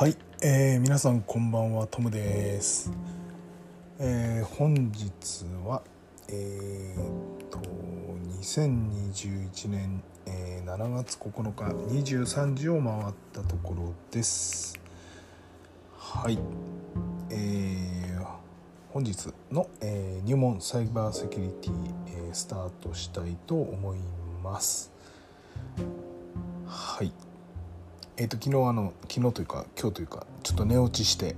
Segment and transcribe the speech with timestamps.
[0.00, 2.90] はい、えー、皆さんこんばんはトムです、
[3.98, 5.82] えー、本日は
[6.26, 7.58] えー、っと
[8.40, 14.80] 2021年、えー、7月9日23時を回ったところです。
[15.98, 16.38] はい
[17.28, 18.26] えー、
[18.94, 21.72] 本日の、えー、入門サイバーセキュリティ、
[22.06, 23.98] えー、スタートしたいと思い
[24.42, 24.90] ます。
[26.64, 27.12] はい。
[28.20, 31.36] えーと、昨日あの昨日というか今日というかちょっと寝落ちして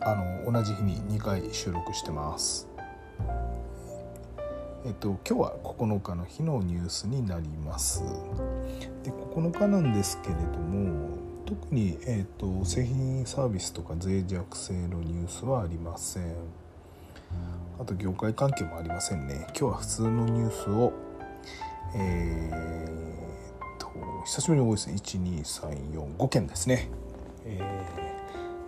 [0.00, 2.68] あの同じ日に2回収録してます。
[4.86, 8.04] えっ、と今日は9日の日のニュースになります。
[9.02, 16.34] で9日なんですけれども特に、えーと、製品サービスとか脆弱性のニュースはありません。
[17.80, 19.44] あと業界関係もありませんね。
[19.58, 20.92] 今日は普通のニュースを、
[21.96, 26.88] えー久しぶりに多いですね12345件ですね、
[27.44, 27.60] え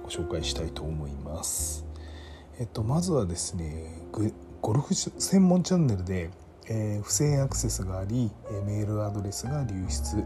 [0.00, 1.84] ー、ご紹介したいと思います。
[2.60, 4.06] えっとまずはですね
[4.60, 6.30] ゴルフ専門チャンネルで、
[6.68, 8.30] えー、不正アクセスがあり
[8.66, 10.24] メールアドレスが流出。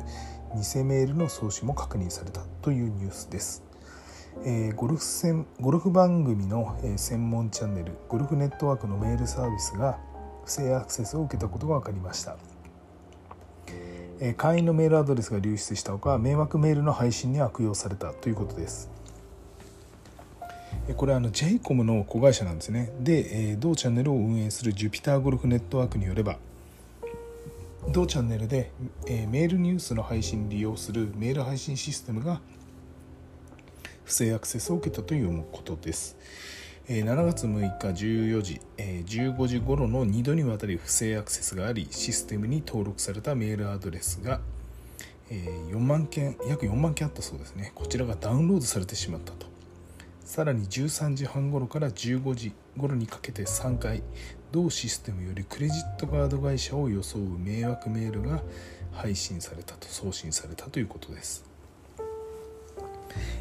[0.55, 3.63] 偽メールの送信も確認されたというニュースです。
[4.45, 9.99] えー、ゴルフ戦ゴルフ番組の、えー、専門チャンネルゴルフネットワークのメールサービスが
[10.45, 12.37] 不正アクセスを受けたことが分かりました。
[14.37, 18.91] 会員のメールアドレスが流出したほか迷惑メールの配信に悪用されたということです。
[20.97, 22.93] これはあの JCOM の子会社なんですね。
[23.01, 26.39] で同チャンネルを運営する Jupiter ゴルフネットワークによれば
[27.91, 28.73] 同チャンネルで
[29.07, 32.41] メールニュースの配信に利用するメール配信システムが
[34.05, 36.17] 不正アクセスを受けたということです。
[36.89, 44.41] 7月6日14時15時頃の2度にわたり不正アクセスがありシステムに登録されたメールアドレスが
[45.31, 47.73] 4万件約4万件あったそうですね。
[47.75, 49.47] こちらがダウンロードされてしまったと。
[50.25, 54.03] さらに13時半頃から15時頃にかけて3回
[54.51, 58.41] 同システムよりクレジットカード会社を装う迷惑メールが
[58.93, 61.48] 配信されたと送信されたということです。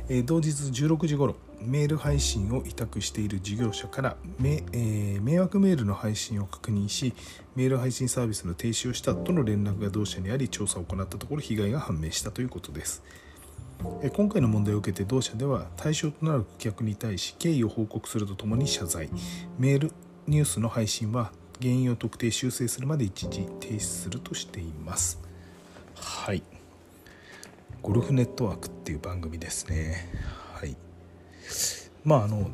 [0.10, 7.14] え同日16時頃メール配信を委託している事業者から迷,、えー、迷惑メールの配信を確認し
[7.56, 13.04] メール配信サービスの停止をしたとの連絡が同社にあり調査を行ったところ被害が判明したということです。
[14.14, 19.10] 今回の問題を受けて同社では対象となる顧客に対し経緯を報告するとともに謝罪。
[19.60, 19.92] メール
[20.28, 25.20] ニュースの配信は原因を特定修正するまで一時停止するとしています。
[25.96, 26.44] はい。
[27.82, 30.10] ゴルフネットワークっていう番組ですね
[30.54, 30.76] はい
[32.04, 32.50] まああの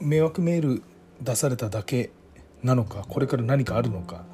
[0.00, 0.82] 迷惑メール
[1.20, 2.10] 出されただけ
[2.62, 4.24] なのかこれから何かあるのか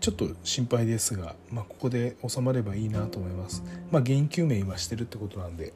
[0.00, 3.64] ちょっと心配ですが、まあ、ここで収まればいいなと思います。
[3.90, 5.72] まあ、原因究明今してるってことなんで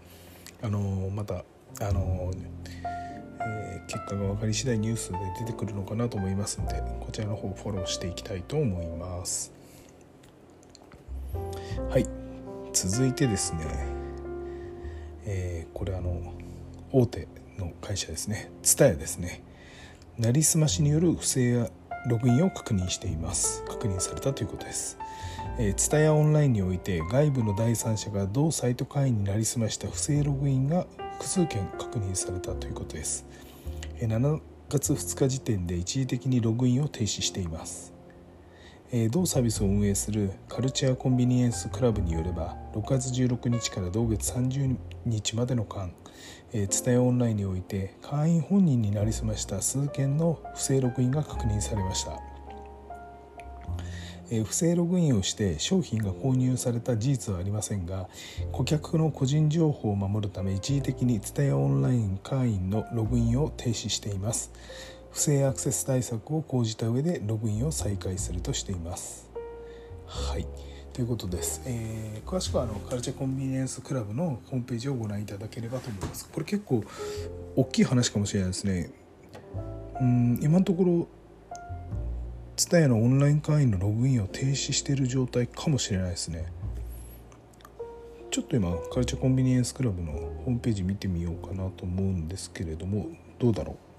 [0.62, 1.44] あのまた
[1.80, 2.30] あの、
[3.40, 9.52] えー、結果が分かり次第ニュースで出てくるのかなと思いますのでこちらの方フォローしていきたいと思います。
[11.90, 12.21] はい
[12.72, 13.60] 続いてですね、
[15.24, 16.32] えー、これあの
[16.90, 17.28] 大手
[17.58, 18.50] の会社ですね。
[18.62, 19.42] TSUTAYA ですね。
[20.18, 21.70] なりすましによる不正や
[22.06, 23.62] ログインを確認しています。
[23.64, 24.98] 確認されたということです。
[25.58, 30.86] えー、TSUTAYA オンラインにおいて外部の第三者が同サイト会員になりすました不正ログインが
[31.18, 33.26] 複数件確認されたということです、
[33.98, 34.40] えー、7
[34.70, 37.91] 月2日時点で一時的にログインを停止しています。
[39.10, 44.76] 同サービスを運営するカルチャーコンビニエンスクラブによれば6月16日から同月30
[45.06, 45.90] 日までの間
[46.68, 52.20] ツタヤオンラインにおいて会員本人になりすました数件の不正ログインが確認されました。
[54.46, 58.08] 不正ログインをして商品が購入された事実はありませんが
[58.50, 64.50] 顧客の個人情報を守るため一時的にツタヤオンライン会員のログインを停止しています。
[65.12, 69.30] 不正アクセス対策を講じた上でログインを再開するとしています。
[70.06, 70.46] はい
[70.92, 76.28] ということです、えー、詳しくはあのカルチャーコンビニエンスクラブのホームページをご覧いただければと思います。
[76.28, 76.84] これ結構
[77.56, 78.90] 大きい話かもしれないですね。
[80.00, 81.08] うん今のところ
[82.56, 86.46] TSUTAYA のオンライン会員のログインを停止している状態かもしれないですね。
[88.30, 93.91] ちょっと今カルチャーコンビニエンスクラブのホームページ見てみようかなと思うんですけれどもどうだろう？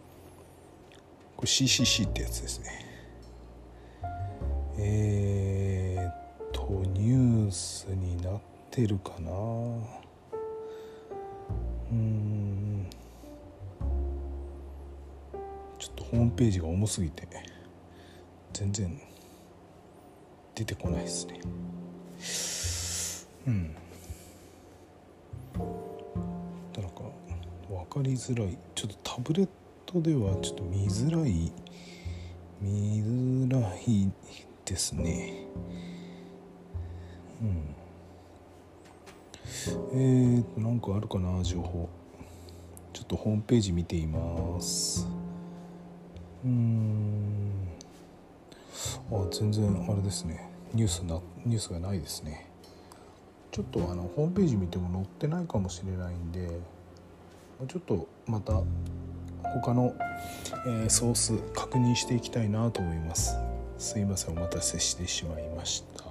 [1.45, 2.85] CCC ってやつですね。
[4.77, 8.41] えー、っとニュースになっ
[8.71, 9.31] てるかな。
[11.91, 12.87] うん。
[15.77, 17.27] ちょっとホームページが重すぎて
[18.53, 19.01] 全然
[20.55, 21.41] 出てこないですね。
[23.47, 23.75] うん。
[25.53, 26.81] だ
[27.93, 28.57] かりづらい。
[28.73, 29.51] ちょっとタブレット
[29.95, 31.51] ではちょっと見づらい
[32.59, 34.11] 見づらい
[34.65, 35.45] ですね。
[37.41, 37.75] うん。
[39.93, 41.89] えー、なんかあるかな情報。
[42.91, 45.07] ちょっとホームページ見ています。
[46.43, 47.51] うん。
[49.11, 50.49] あ全然あれですね。
[50.73, 52.49] ニュースなニュースがないですね。
[53.51, 56.49] ちょっとあのホームページ見ても載ってないかもしれないんで
[57.67, 58.63] ちょっとまた
[59.43, 59.95] 他の、
[60.65, 63.37] えー、ソース確認していきたいなと思います。
[63.77, 66.03] すいませんお待たせしてしまいました。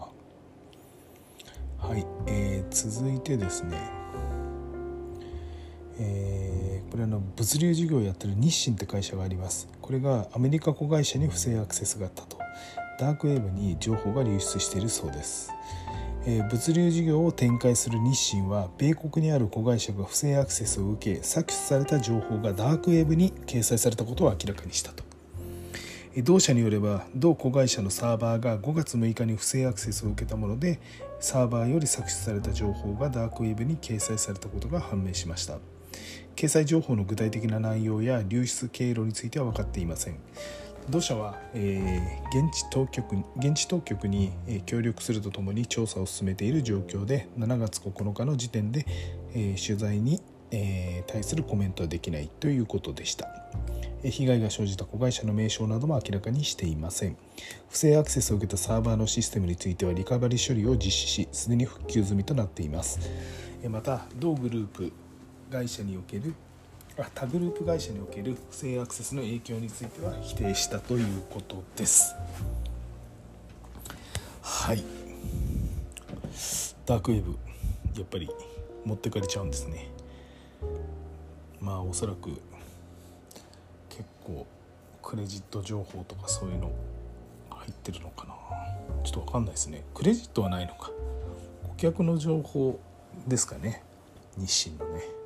[1.86, 3.76] はい、えー、続いてですね。
[5.98, 9.68] えー、これあの物流事業をやってる日清って会社があります。
[9.80, 12.38] これがアメリカ子会社に不正アクセスがあったと。
[12.98, 15.50] ダークウェブに情報が流出しているそうです、
[16.24, 25.02] 物流事業を展開する日清は米国にある子会社が不正アクセスを受け搾取された情報がダークウェブに掲載されたことを明らかにしたと。
[26.18, 30.78] 同社によれば同子会社のサーバーが5月6日に不正アクセスを受けたもので
[31.18, 35.58] サーバーより搾取された情報がダークウェブに掲載されたことが判明しました。
[36.36, 40.18] 掲載情報の具体的な内容や流出経路については分かっていません。
[40.90, 48.84] 同社は、えー、現地当局現地当局に、えー、協力するとともに調査を進めている状況で7月9日の時点で、
[49.34, 50.20] えー、取材に、
[50.50, 53.28] え対するコメントはできないということでした。
[54.04, 57.16] え被害が生じた子会社の名称なども明らかにしていません。
[57.70, 62.98] 不正アクセスを受けたサーバーのシステムについてはリカバリー処理を実施しすでに復旧済みとなっています。
[63.62, 64.92] えまた同グループ
[65.50, 66.34] 会社における
[66.96, 72.14] 他グループ会社における不正アクセスの影響については否定したということです。
[74.42, 74.84] はい。
[76.84, 77.36] ダークウェブ
[77.96, 78.28] やっぱり
[78.84, 79.88] 持ってかれちゃうんですね。
[81.60, 82.30] まあおそらく
[83.88, 84.46] 結構
[85.02, 86.72] クレジット情報とかそういうの
[87.50, 88.34] 入ってるのかな。
[89.04, 89.82] ちょっと分かんないですね。
[89.94, 90.90] クレジットはないのか。
[91.68, 92.78] 顧客の情報
[93.26, 93.82] ですかね。
[94.36, 95.21] 日清のね。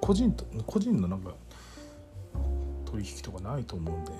[0.00, 1.34] 個人と個人のなんか
[2.86, 4.18] 取引とかないと思うんで、うん。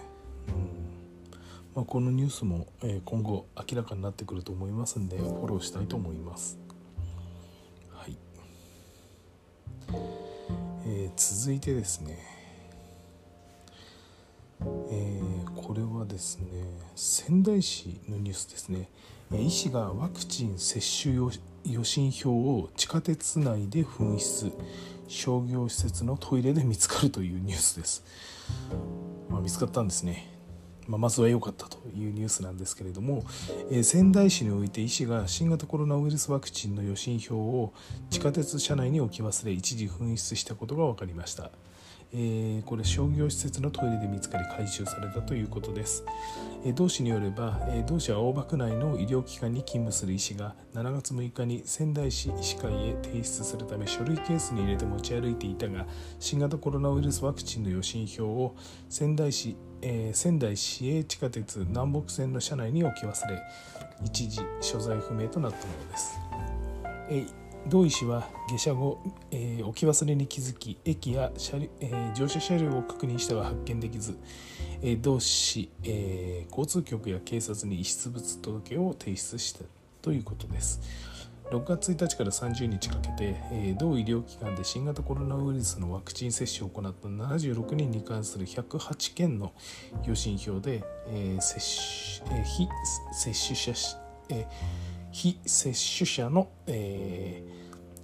[1.74, 6.58] まあ、このニュースも、え今後明らかになってくると思いますんでフォローしたいと思います。
[7.90, 8.18] はい、
[10.86, 12.18] えー、続いてですね。
[14.90, 16.46] えー、これはですね
[16.96, 18.88] 仙台市のニュースですね。
[19.32, 24.50] 医師がワクチン接種予診票を地下鉄内で紛失。
[25.08, 28.04] 商業施設のトイレで見つかるというニュースです、
[29.28, 30.30] まあ、見つかったんですね、
[30.86, 33.24] まあ、まずは良かったというニュースなんですけれども、
[33.70, 37.72] えー、仙台市において医師が新型コロナウイルスワクチンの予診票を
[38.10, 41.50] 地下鉄車内に置き忘れ一時紛失したことが分かりました。
[42.12, 46.04] えー、これ商業施設のトイレで見つかり回収されたということです、
[46.64, 55.86] えー、同市によれば、えー、同市は大場区内の医療機関に勤務する医師が7月6日に仙台市医師会へ提出するため書類ケースに入れて持ち歩いていたが
[56.18, 58.56] 新型コロナウイルスワクチンの予診票を
[58.88, 63.40] 仙台市えー、仙台市営地下鉄南北線の車内に置き忘れ
[64.04, 66.18] 一時所在不明となったものです、
[67.10, 67.26] え
[67.66, 68.98] 同医師は下車後、
[69.30, 74.16] えー、置き忘れに気づき駅や車、えー、乗車車両を確認しては発見できず、
[74.82, 79.64] えー、同市、え交通局や警察に遺失物届を提出した
[80.00, 80.80] ということです。
[81.50, 89.52] 6月1日から30日かけて、え同医療機関で新型コロナウイルスのワクチン接種を行った76人に関する108件の
[90.04, 92.68] 予診票で、え接種え非
[93.12, 93.72] 接種者、
[94.28, 94.46] え
[95.12, 97.58] 非接種者の、えー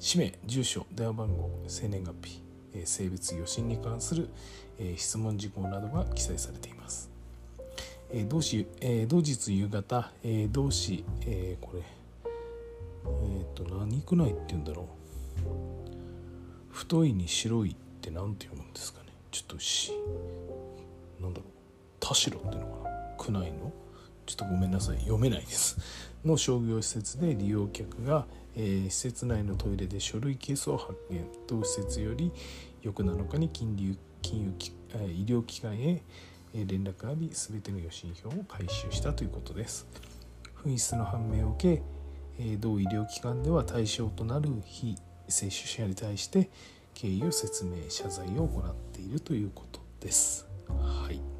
[0.04, 2.42] 氏名住所電話番号生年月日
[2.84, 4.28] 性別余震に関する
[4.96, 7.08] 質問事項などが記載されています。
[8.28, 8.66] 同時
[9.08, 10.12] 同日夕方
[10.52, 11.06] 同市
[11.62, 11.82] これ
[13.06, 14.86] えっ、と何区内って言うんだろう。
[16.70, 19.06] 太いに白いって何て読むんですかね。
[19.30, 19.90] ちょっとし
[21.18, 21.48] なんだろう。
[21.98, 22.96] 田代っていうのかな。
[23.16, 23.72] 区内の。
[24.26, 24.98] ちょっとごめんなさい。
[24.98, 25.78] 読めないです。
[26.24, 28.26] の商業施設で利用客が
[28.56, 31.24] えー、施設内のトイレで書類ケースを発見。
[31.46, 32.32] 同施設より
[32.82, 34.52] 翌7日に金融金融
[35.12, 36.02] 医療機関へ
[36.54, 39.86] 連絡があり全ての予診票を回収したということです。
[40.64, 41.82] 紛失の判明を受
[42.38, 44.96] け同医療機関では対象となる非
[45.28, 46.50] 接種者に対して
[46.94, 50.46] 経緯を説明謝罪を行っているということです。
[50.68, 51.33] はい。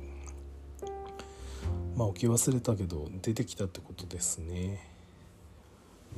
[1.97, 4.95] まあ置き忘れたけど出てきたってことですね。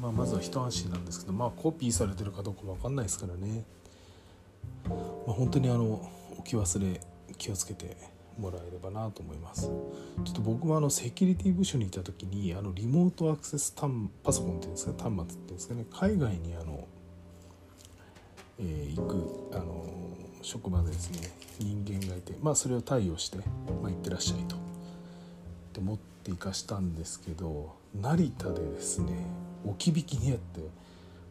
[0.01, 3.65] まあ、まずは一安心なんですけど、まあ、コピーされてるかどうかも分かんないですからね。
[4.89, 4.93] ま
[5.29, 7.01] あ、本当にあの置き忘れ
[7.39, 7.97] 気をつけて
[8.39, 9.63] もらえればなと思います。
[9.63, 9.93] ちょ
[10.31, 13.91] っと僕もあのセキュリティ部署にいた時にあのリモートアクセス端
[14.23, 16.87] パソコンっていうんですか端末っていうんですかね海外にあの、
[18.61, 19.87] えー、行くあの
[20.43, 23.45] 職場でですね人間がいてまあそれを対応して、ま
[23.87, 24.57] あ、行ってらっしゃいと
[25.77, 29.13] って持っていかしたんですけど成田でですね
[29.67, 30.61] 置き引きにやって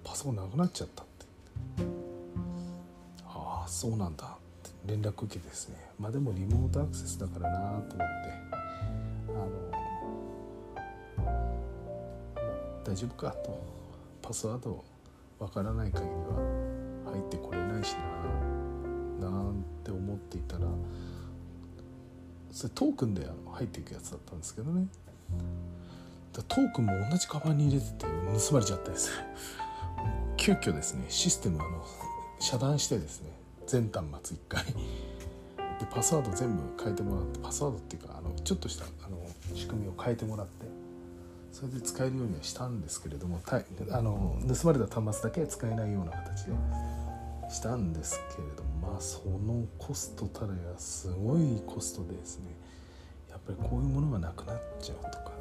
[0.03, 1.25] パソコンなくなっちゃったって。
[3.27, 4.25] ああそうなんだ。
[4.25, 4.29] っ
[4.61, 5.77] て連絡受けてですね。
[5.99, 7.95] まあでもリモートアクセスだからなと思って。
[9.29, 9.31] あ
[11.21, 11.31] の
[12.83, 13.59] 大丈夫かと。
[14.21, 14.83] パスワード
[15.39, 17.95] わからない限りは入ってこれないし
[19.19, 20.65] ななんて思っていたら
[22.55, 24.87] それトークンで入っていくやつだったんですけどね。
[26.31, 29.09] トークンも同じカバンに入れてて盗まれちゃったです
[30.35, 31.85] 急遽ですねシステムあの
[32.39, 33.29] 遮断してですね
[33.67, 34.63] 全端末1回。
[34.65, 34.73] で
[35.93, 39.17] パスワード全部変えてもらってパスワードっていうかあのちょっとしたあの
[39.53, 40.65] 仕組みを変えてもらって
[41.51, 43.41] それで使えるようにはしたんですけれども
[43.91, 46.53] あの盗まれた端末だけ使えないような形で。
[47.55, 52.47] したんですけれどもまあそのコストたらやすごいコストでですね
[53.29, 55.31] やっぱりこういうものがなくなっちゃうとか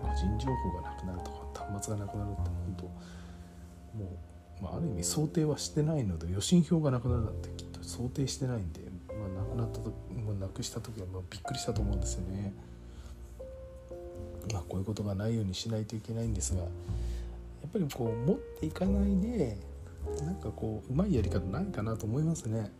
[0.00, 2.90] 個人情報がなくなるとか端末がなくなるって本当も
[4.60, 9.92] う、まあ、ある意味想定はしてないので予診票がなくなるなんてきっと想定してないんで、まあ、なくなった時、
[10.24, 12.54] まあ、なくした時はまあびっくりしたと思うんですよね。
[14.52, 16.70] まあ、こういうことがないようにしないといけないんですがやっ
[17.72, 19.56] ぱりこう持っていかないで
[20.22, 22.70] なんかこううまいやり方ないかなと思いますね。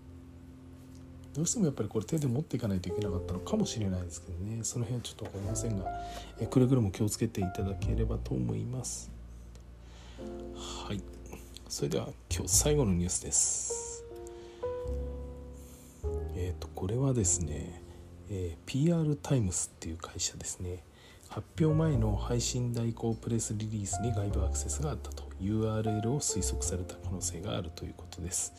[1.35, 4.61] どうしてもやっぱりこれ手で持っていかないといけなかったのかもしれないですけどね。
[4.63, 5.85] その辺はちょっと分かりませんが
[6.41, 9.11] えくれぐれも気をつけていただければと思います。
[10.89, 11.03] はい。
[11.69, 14.05] それでは今日最後のニュースです。
[16.37, 17.83] えっ、ー、とこれはですね、
[18.31, 20.85] えー、PR タイムスっていう会社ですね。
[21.29, 25.26] 発表前の配信代行プレスリリースに外部アクセスがあったと。
[25.41, 28.55] URL を推測された可能性があるということです。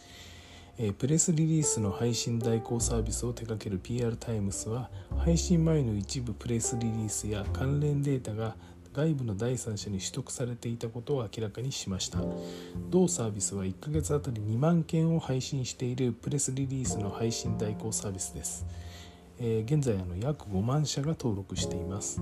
[0.80, 8.56] えプレスリリースの配信代行サービスを手掛ける PR タイムスは配信前の一部プレスリリースや関連データが
[8.94, 12.20] 外部の第三者に取得されていたことを明らかにしました。
[12.90, 18.66] 同サービスは1ヶ月あたり2万件を配信しているプレスリリースの配信代行サービスです、
[19.40, 22.22] え、現在あの約5万社が登録しています、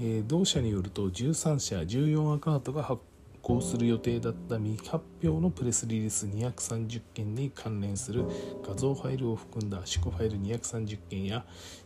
[0.00, 3.00] え、同社によると13社14アカウントが発
[3.42, 8.24] 行する予定だった未発表のプレスリリース230件に関連する
[8.66, 11.44] 画像ファイルを含んだ圧縮ファイル230件や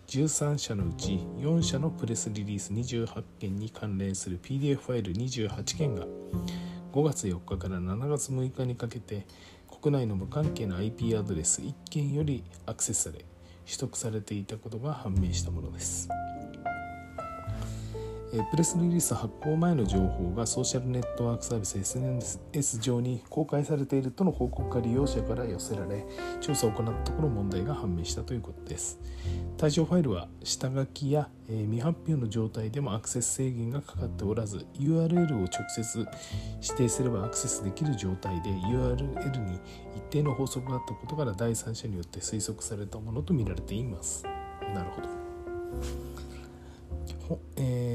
[0.08, 6.06] 13社のうち4社のプレスリリース28件に関連する PDF ファイル28件が
[6.92, 9.26] 5月4日から7月6日にかけて
[9.80, 13.24] 国内の無関係の IP アドレス1件よりアクセスされ
[13.64, 16.08] 取得されていたことが判明したものです。
[18.32, 26.06] プレスリリース発行前の情報がソーシャルネットワークサービス SNS 上に公開されているとの報告が利用者から寄せられ
[26.40, 28.98] 調査を行ったところ問題が判明したということです。
[29.58, 35.98] 対象ファイルは下書きや未発表の状態でもアクセス制限がかかっておらず URL を直接
[36.62, 39.60] 指定すればアクセスできる状態で URL に
[39.94, 44.24] 一定の法則があったことから第三者によって推測されたものとみられています。
[44.74, 46.31] なるほど。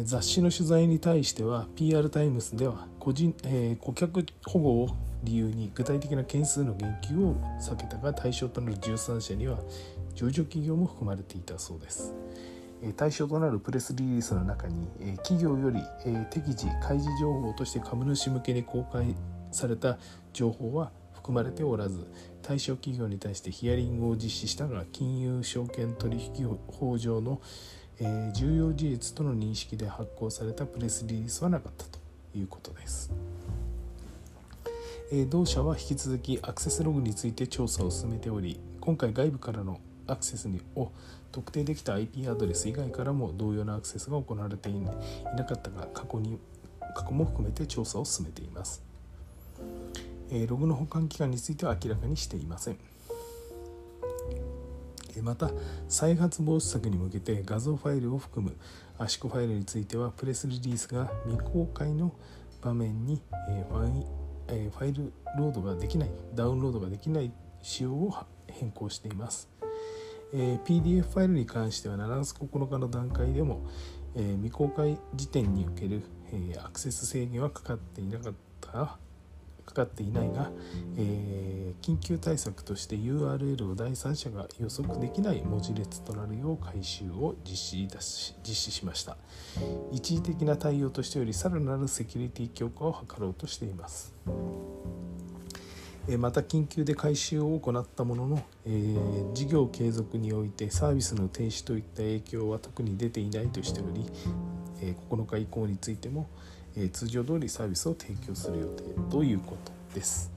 [0.05, 4.89] 雑誌の取材に対しては PR タイムズでは個人、えー、顧客保護を
[5.23, 9.59] 理由に具体的な件数の言及を避けたが対象となる13社には
[10.15, 12.13] 上場企業も含まれていたそうです。
[12.95, 14.87] 対象となるプレスリリースの中に
[15.17, 15.81] 企業より
[16.29, 19.15] 適時開示情報として株主向けに公開
[19.51, 19.97] された
[20.31, 22.07] 情報は含まれておらず
[22.43, 27.41] 対象企業に対してヒアリングを実施したが金融証券取引法上の
[27.99, 31.99] え、重要事実との認識で発行されたプレスリリースはなかったと
[32.35, 33.11] いうことです。
[35.11, 40.91] え、同社は引き続きアクセスログについて調査を進めており今回外部からのアクセスにを
[41.31, 44.91] 特定できた IP アドレス以外からも同様のアクセスが行われていな
[45.45, 46.39] かったが過去に
[46.93, 48.83] 過去も含めて調査を進めています、
[50.31, 52.77] え、ログの保管期間については明らかにしていません
[55.21, 55.51] また
[55.87, 58.55] 再発防止策に向けて画像ファイルを含む
[58.97, 62.13] 圧縮ファイルについてはプレスリリースが未公開の
[62.61, 63.21] 場面に
[63.69, 67.31] ファイルロードができないダウンロードができない
[67.61, 68.13] 仕様を
[68.47, 69.49] 変更しています。
[70.33, 73.65] PDF ファイルに関しては7月9日の段階でも
[74.15, 76.03] 未公開時点における
[76.63, 78.97] アクセス制限はかかっていなかった
[79.77, 80.49] かかかっていないが、
[80.97, 89.17] えー、緊急対策として URL を第三者が予測できない文字列となるよう改修を実施し実施しました。
[89.91, 94.15] 一時的な対応としてよりさらなるセキュリティ強化を図ろうとしています。
[96.17, 104.05] また緊急で改修を行ったものの、えー、事業継続においてサービスの停止といった影響は特に出ていないとしており、
[104.79, 106.29] えー、9日以降についても、
[106.77, 110.31] え、通常通りサービスを提供する予定ということです。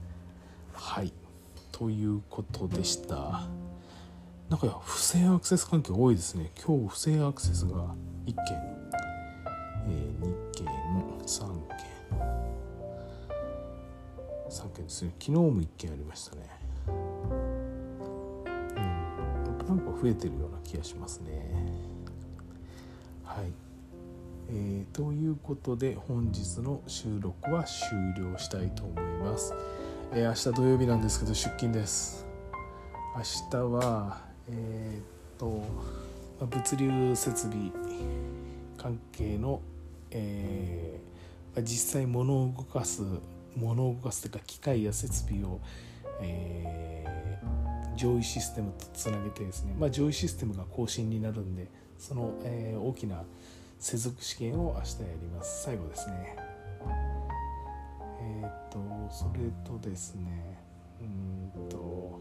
[0.73, 1.13] はい
[1.71, 3.47] ということでした。
[4.49, 6.51] なんか不正アクセス関係多いですね。
[6.65, 7.95] 今日不正アクセスが
[8.25, 8.43] 1件、
[9.87, 10.67] え、2件、
[11.25, 11.91] 3件。
[14.51, 16.41] 3件ですね昨日も1件ありましたね
[16.87, 16.93] うん
[19.67, 21.49] なんか増えてるような気がしますね
[23.23, 23.45] はい
[24.53, 29.53] えー、ということで本日の収録は終了したいと思います、
[30.11, 32.25] えー、明日土曜日なんですけど出勤です。
[33.15, 35.03] 明日はえー、っ
[35.37, 35.63] と
[36.45, 37.71] 物流設備
[38.77, 39.61] 関係の、
[40.11, 43.03] えー、実際物を動かす
[43.55, 45.61] 物を動かすというか機械や設備を、
[46.21, 51.67] えー、上位システムとつなげてですね、まあ、上位システムが更新になるんで
[51.97, 53.23] その、えー、大きな
[53.81, 55.63] 接続試験を明日やります。
[55.63, 56.35] 最後ですね。
[58.21, 58.77] えっ、と
[59.09, 60.59] それとですね
[61.01, 62.19] うんと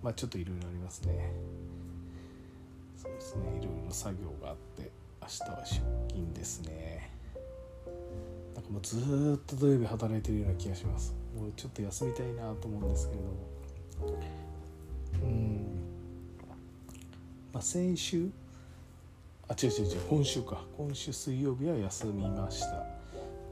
[0.00, 1.32] まあちょっといろいろありますね。
[2.96, 7.10] そうですねいろいろ作業があって明日は出勤ですね。
[8.54, 11.12] なんかもうずっと土曜日働いてるような気がします。
[11.36, 14.22] もうちょっと休みたいなと思うんですけれども。
[15.24, 15.66] うん。
[17.52, 18.30] まあ先週
[19.48, 20.00] あ違う違う違う。
[20.08, 20.62] 今週か。
[20.76, 22.86] 今週水曜日は休みました。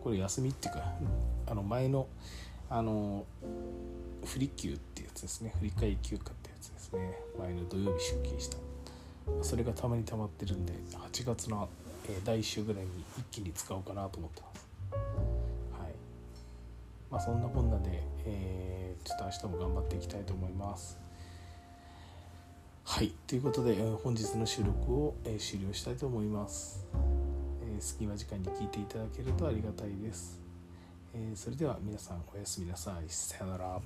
[0.03, 0.93] これ休みっていうか
[1.47, 2.09] あの前の
[2.69, 3.25] あの
[4.25, 5.55] 不利休ってやつですね。
[5.59, 7.19] 振り替休暇ってやつですね。
[7.38, 8.57] 前の土曜日出勤した。
[9.43, 10.73] それがたまに溜まってるんで
[11.12, 11.69] 8月の
[12.25, 14.53] 第1週ぐらいに一気に使おうかなと思ってます。
[17.12, 21.02] まあ、そんなこんなで、えー、ちょっと明日も頑張っていきたいと思います。
[22.85, 23.12] はい。
[23.27, 26.85] ということで本日の収録を、終了したいと思います、
[27.81, 30.38] 隙間時間に聞いていただけるとありがたいです、
[31.35, 33.09] それでは皆さんおやすみなさい。
[33.09, 33.81] さよなら。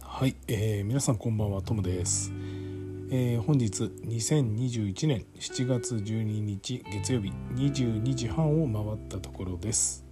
[0.00, 1.62] はい、えー、皆さんこんばんは。
[1.62, 2.32] トムです、
[3.10, 10.04] えー、本日2021年7月12日月曜日22時半を回ったところです、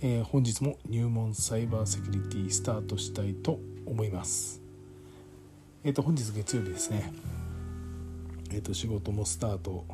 [0.00, 4.62] えー、本日も入門サイバーセキュリティスタートしたいと思います。
[5.84, 7.12] えっ、ー、と本日月曜日ですね。
[8.52, 9.84] えっ、と仕事もスタート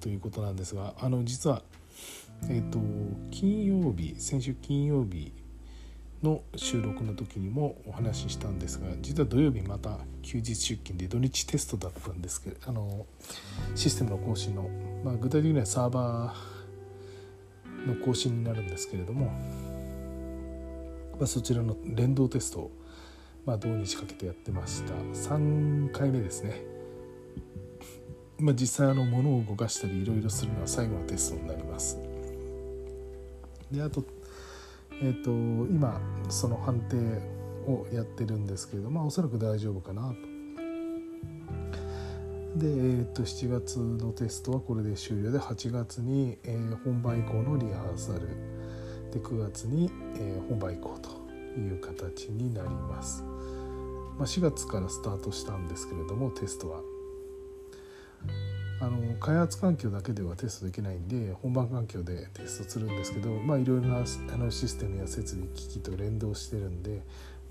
[0.00, 1.62] ということなんですがあの実は
[2.48, 2.78] えっ、と
[3.30, 5.34] 金曜日先週金曜日
[6.22, 13.06] の収録の時にもお話ししたんですが実は土曜日また休日出勤で土日テストだったんですけどあの
[13.74, 14.68] システムの更新の、
[15.04, 19.26] まあ、具体的にはサーバーの更新になるんですけれども、
[21.18, 22.70] まあ、そちらの連動テストを、
[23.44, 26.62] まあ、同日かけてやってました3回目ですね。
[28.38, 31.96] まあ、実際あの物を動かしたりいろいろするのは最後のテストになります。
[33.70, 34.04] であと
[35.04, 35.30] えーと、
[35.68, 36.96] 今その判定
[37.68, 40.14] をやってるんですけれども、まあ、おそらく大丈夫かなと。
[42.56, 48.28] で、えー、と7月のテストはこれで終了で8月に、えー、本番以降のリハーサル
[49.10, 51.10] で9月に、えー、本番以降と
[51.58, 53.24] いう形になります。
[54.18, 56.80] まあ、4月からスタートしたんですけれどもテストは
[58.82, 67.00] あの開発環境だけではテストできないんで本番環境でテストするんですけどまあいろいろなあのシステムや設備機器と連動してるんで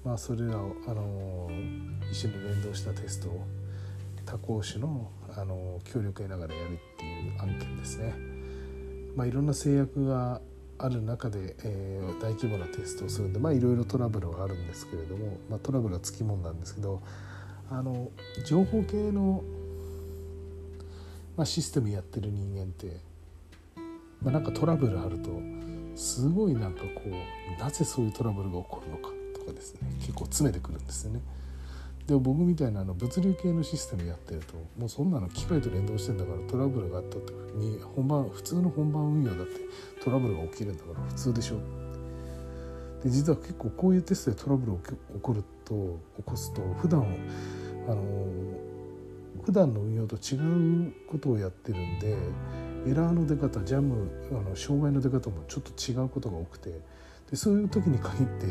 [0.04, 1.50] まあそれらをあの
[2.12, 3.48] 一緒に連動したテストを
[4.26, 8.13] 他校種のあの協力得ながらやるっていう案件ですね。
[9.15, 10.41] まあ、いろんな制約が
[10.78, 17.02] ある中で、えー、大規模なテストをするんでまあいろいろトラブルはあるんですけれども、まあ、トラブルはつきもんなんですけど
[17.70, 18.10] あの
[18.46, 19.44] 情報系の
[21.41, 22.97] まあ、システムやってる人間って、
[24.21, 25.41] まあ、なんかトラブルあると
[25.95, 31.21] すごいなんかこうなぜそういうトラブルが起こるのかとかですね結構詰めてくるんですよね。
[32.06, 39.62] で僕みたいなあの物流系のシステムやってるともうそんなの機械と連動してんだからトラブルがあったってふうに本番普通の本番運用だって
[40.04, 41.56] トラブルが起きるんだから普通でしょ
[43.04, 45.73] で実は結構こういうテストでトラブルを起こると
[46.17, 47.01] 起こすと普段
[47.88, 48.04] あの
[49.44, 52.15] 普段の運用と違うことをやってるんで
[52.86, 56.80] エラーの出方ジャムあの障害の出方もちょっと違うことが多くて
[57.30, 58.46] でそういう時に限って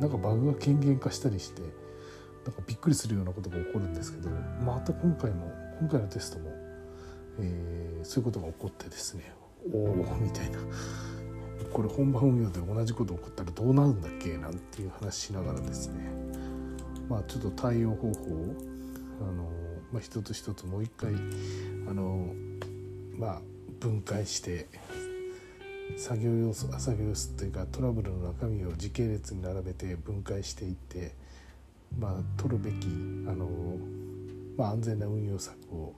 [0.00, 1.62] なんかバグが軽減化したりして
[2.44, 4.30] なんかびっくりするようなことが起こるんですけど
[4.64, 6.50] また今回も今回のテストも、
[7.38, 9.32] えー、そういうことが起こってですね
[9.72, 10.58] おおみたいな。
[11.72, 16.10] これ本番運用で同じこと起こったらどうなるんだっけなんていう話しながらですね。
[17.08, 18.54] まあちょっと対応方法を
[19.20, 19.50] あの、
[19.92, 21.12] まあ、一つ一つもう一回
[21.88, 22.32] あの
[23.16, 23.40] まあ
[23.80, 24.66] 分解して
[25.96, 31.12] 作業要素作業要素というかトラブルの中身を時系列に並べて分解していって
[31.98, 33.48] まあ取るべきあの、
[34.56, 35.94] まあ、安全な運用策を、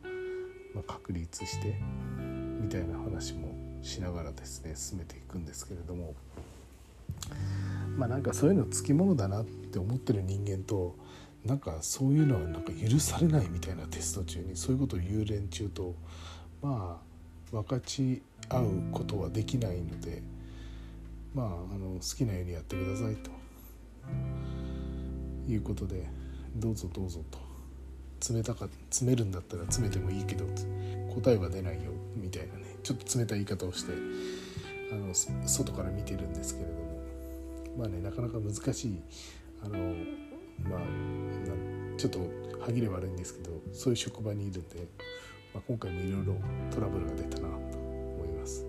[0.74, 1.76] まあ、確立して
[2.60, 3.48] みたいな話も
[3.82, 6.14] しながらですね進めていくんですけれども
[7.96, 10.96] まあなんかそういうのつきものだなって思ってる人間と
[11.44, 15.94] なんかそういうのはなんか許されないみたいなテスト中にそういうことを言う連中と
[16.62, 20.22] まあ分かち合うことはできないので
[21.34, 23.30] まああの好きなようにやってくださいと
[25.50, 26.06] いうことで
[26.56, 27.38] どうぞどうぞと。
[28.20, 30.44] 詰めたか詰めるんだったら詰めてもいいけど
[31.12, 33.92] 答えは出ないよみたいなねちょっと冷たい言い方をして
[34.92, 36.92] あの外から見てるんですけれども。
[37.76, 39.00] まあねなかなか難しい
[39.64, 39.94] あの
[40.58, 40.80] まあ
[41.96, 42.18] ちょっと
[42.60, 44.86] 歯切れ悪いんですけどそういう職場にいるんで、
[45.54, 46.34] まあ、今回もいろいろ
[46.70, 48.66] トラブルが出たなと思います。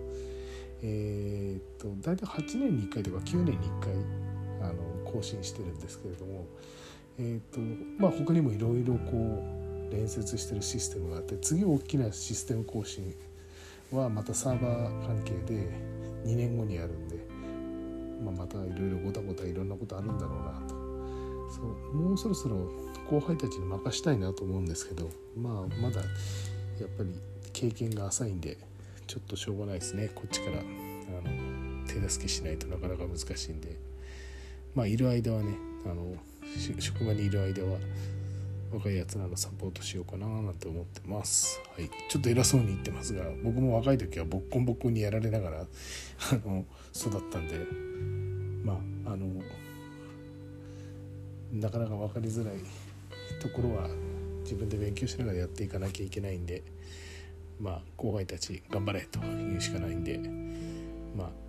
[0.82, 3.92] えー、っと大体8年に1回とか9年に1回
[4.60, 6.46] あの更新してるんですけれども、
[7.18, 7.60] えー、っと
[7.98, 9.42] まあ、他にもいろいろこ
[9.90, 13.14] う連接してるシステムがあって次大きなシステム更新
[13.92, 15.68] はまたサーバー関係で
[16.24, 17.16] 2年後にやるんで、
[18.24, 20.63] まあ、またいろいろごたごたいろんなことあるんだろうな
[21.54, 22.56] そうもうそろそろ
[23.08, 27.14] 後輩たちに任したいなと思うんですけどまあまだやっぱり
[27.52, 28.58] 経験が浅いんで
[29.06, 30.10] ちょっとしょうがないですね。
[30.14, 30.62] こっちからあ
[31.28, 33.76] の手助けしないとなかなか難しいんで。
[34.74, 36.16] まあいる間はねあの
[36.80, 37.78] 職場にいる間は
[38.72, 41.60] 若いやつらのサポートしようかななんて思ってます。
[41.76, 45.66] はい、ちょっと偉そうに言ってますが僕も若い時はボッコンボッコンにやられながら あ
[46.46, 46.64] の
[46.94, 47.58] 育ったんで
[48.64, 49.26] まああの
[51.52, 52.56] なかなか分かりづらい
[53.40, 53.88] ところは
[54.42, 56.62] 自分で勉強しながらやっていかなきゃいけないんで
[57.60, 60.18] まあ後輩たち頑張れと言うしかないんで
[61.16, 61.44] まあ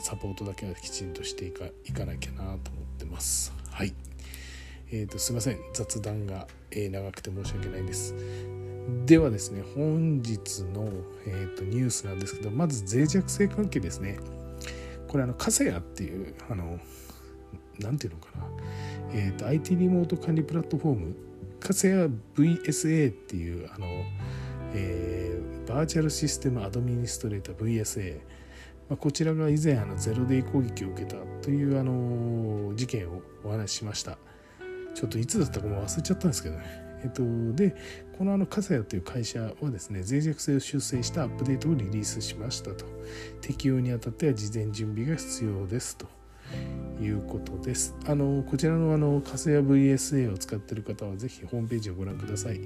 [0.00, 2.58] サポートだけはきちんとしていかいかなきゃなと思っ
[2.98, 3.52] てます。
[3.70, 3.94] はい
[4.90, 8.14] えーと、すいません雑談が、え、長くて申し訳ないです。
[9.04, 10.88] ではですね本日の、
[11.26, 14.18] えーと、ニュースなんですけどまず脆弱性関係ですね。
[15.08, 16.78] これあのカセヤっていうあの
[17.80, 18.46] なんていうのかな、
[19.12, 21.16] えーと、IT リモート管理プラットフォーム
[21.60, 23.86] カセヤ VSA っていうあの、
[24.74, 28.20] えー、バーチャルシステムアドミニストレーター VSA
[28.88, 34.16] まあ、こちらが以前あのゼロデイ攻撃を受けたというあの事件をお話ししました。
[34.94, 36.88] ちょっといつだったかも忘れちゃったんですけどね。
[37.04, 37.76] えっと、で、
[38.16, 42.86] このあの、カサヤという会社はですね、脆弱性を修正したアップデートをリリースしましたと。
[43.40, 46.06] 適用にあたっては事前準備が必要ですと
[47.00, 47.94] いうことです。
[48.06, 52.58] あの、こちらのあの、カサヤ VSA を使っている方はぜひホームページをご覧ください。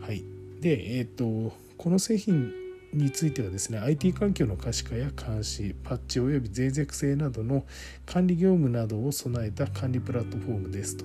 [0.00, 0.24] はい。
[0.60, 2.52] で、えっと、この製品
[2.92, 7.64] についてはですね IT 環境の可視化や監視パッチ及び脆弱性などの
[8.04, 11.04] 管理業務などを備えた管理プラットフォームですと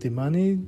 [0.00, 0.64] でマネー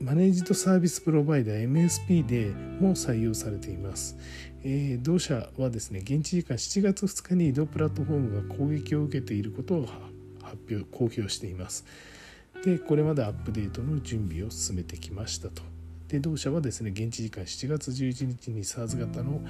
[0.00, 4.16] マネージドサービスプロバイダー MSP でも採用されています。
[4.62, 9.88] えー、同社はですね、現地時間7月2日に移動プラットフォームが攻撃を受けていることを
[10.48, 11.84] 発表、公表しています。
[12.64, 15.62] で、これまでアップデートの準備を進めてきましたと。
[16.08, 19.42] で同社はですね現地時間7月11日に SARS 型の、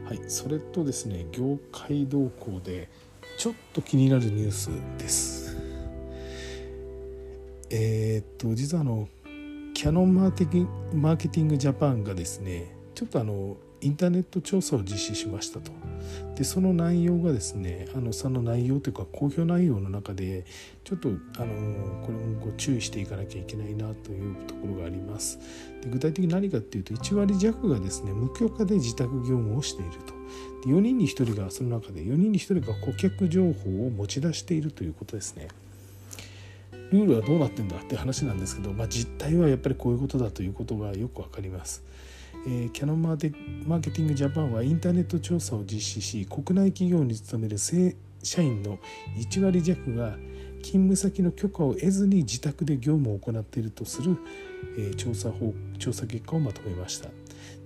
[0.05, 2.89] はい、それとですね、業界動向で、
[3.37, 5.57] ちょっと気になるニュースです。
[7.69, 9.09] えー、っと実はあの
[9.73, 15.71] キャノンマーケティングジャパンがですねちょっとあのインターネット調査を実施しましたと。
[16.35, 20.45] でその内容がですねあのその内容というか公表内容の中で
[20.83, 25.39] ちょっとあのこれもご注意していかなきゃいけないなというところがあります。
[25.81, 30.13] で具体的に何かっていうと1割弱がですね無許可で自宅業務をしていると。
[30.67, 35.47] で4人に1人がその中で4人に1人が顧客情報を持ち出しているということですね。
[36.91, 41.83] ルールはどうなってんだって話なんですけど、まあ、実態はやっぱりこういうことだということがよく分かります。
[42.47, 48.79] えー、キャノンマーケティングジャパンはインターネット調査を実施し国内企業に勤める正社員の
[49.17, 50.17] 1割弱が
[50.63, 54.17] 勤務先の許可を得ずに自宅で業務を行っているとする、
[54.77, 57.09] えー、調査法調査結果をまとめました。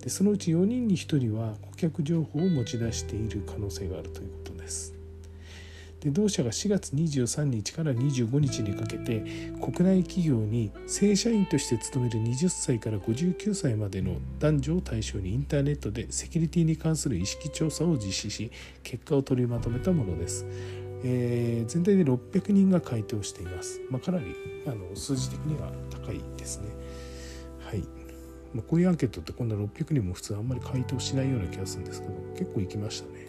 [0.02, 4.99] でそのうち4人に1人は顧客情報を持ち出している可能性があるということです。
[6.00, 9.20] で同社が4月23日から25日にかけて
[9.60, 18.50] 国内企業に正社員として勤める20歳から59歳までの男女を対象にインターネットでセキュリティに関する意識調査を実施し
[18.82, 20.46] 結果を取りまとめたものです。
[21.02, 23.80] えー、全体で600人が回答しています。
[23.90, 24.34] まあ、かなり
[24.66, 26.68] あの数字的には高いですね。
[27.64, 27.80] はい。
[28.52, 33.28] まあ、こういうアンケートってこんな600人も普通あんまり回答しないような気がするんですけど結構行きましたね。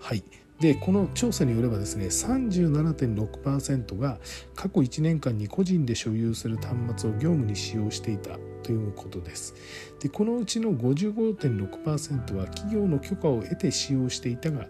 [0.00, 0.22] はい。
[0.60, 4.18] でこの調査によればですね37.6%が
[4.54, 9.54] 過去1年間に個人で所有する端末を業務に使用していたということです。
[10.00, 14.66] でこのうちの55.6%は企業の許可を得て使用していたが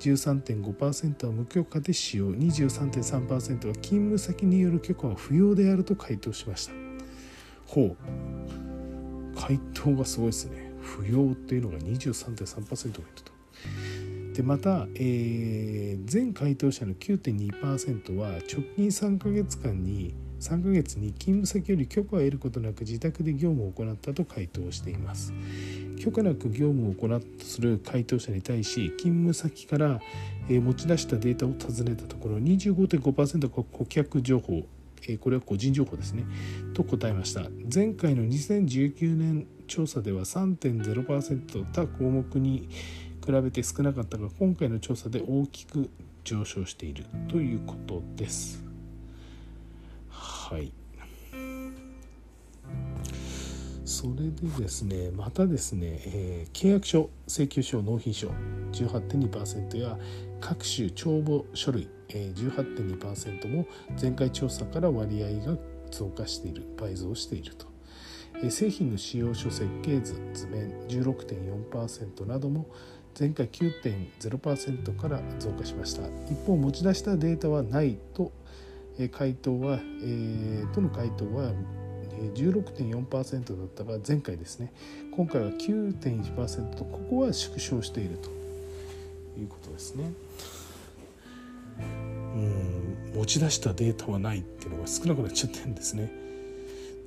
[0.00, 3.28] 13.5%は無許可で使用23.3%
[3.68, 6.72] は勤務先による許可は不要であると回答しました。
[7.66, 7.96] ほう。
[9.34, 10.72] 回答がすごいですね。
[10.82, 13.31] 不要っていうのが23.3%がいると
[14.34, 25.32] でまた、えー、全回答者の9.2%は直近3ヶ月間に3ヶ月に勤務先より許可を得ることなく自宅で業務を行ったと回答しています。
[26.02, 30.00] 許可なく業務を行ったとする回答者に対し勤務先から、
[30.48, 34.64] 持ち出したデータを尋ねたところ25.5%が顧客情報
[35.20, 36.24] これは個人情報ですね
[36.74, 37.42] と答えました。
[37.72, 42.68] 前回の2019年調査では3.0%他項目に
[43.24, 45.88] 比べて少なかったが今回の調査で大きく
[46.24, 48.64] 上昇しているということです。
[50.08, 50.72] はい
[53.84, 58.28] それでですねまたですね、えー、契約書請求書納品書
[58.72, 59.98] 18.2%や
[60.40, 63.66] 各種帳簿書類、えー、18.2%も
[64.00, 65.58] 前回調査から割合が
[65.90, 67.66] 増加している倍増していると、
[68.36, 72.66] えー、製品の使用書設計図図面16.4%なども
[73.18, 76.02] 前回9.0%から増加しました。
[76.30, 78.32] 一方持ち出したデータはないと
[79.12, 81.52] 回答は、えー、との回答は
[82.34, 84.72] 16.4%だったが前回ですね。
[85.14, 88.42] 今回は9.1%とここは縮小していると。
[89.38, 90.12] いうことですね。
[91.78, 96.10] うん持ち出したデータはないっていうのが少なくなっちゃってるんですね。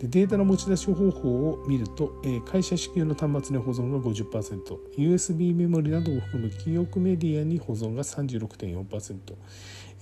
[0.05, 9.17] でデータの持ち出し方法を見ると、え会社支給の端末に保存が 50%USB メモリなどを含む記憶メディアに保存が36.4%、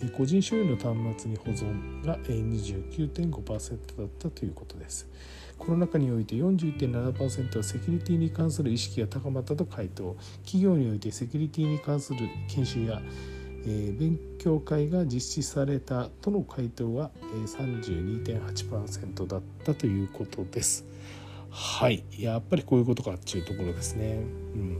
[0.01, 5.07] え個人所有の端末に保存が29.5%だったということです。
[5.57, 13.01] この中において41.7%はセキュリティに関する意識が高まったと回答企業においてセキュリティに関する研修や
[13.65, 20.85] えー、勉強会が実施されたとの回答は、えー、32.8%だったということです。
[21.49, 24.23] はいやっぱりこういうことかっていうところですね。
[24.55, 24.79] うん、やっ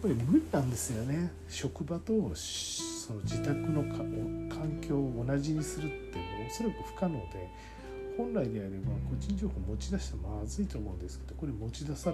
[0.00, 3.82] ぱり無理なんですよね職場とその自宅の
[4.48, 7.50] 環境を同じにするっておそらく不可能で
[8.16, 12.12] 本来であれば個人情報持ち出したらまずいと思うんですけどこれ持ち出さ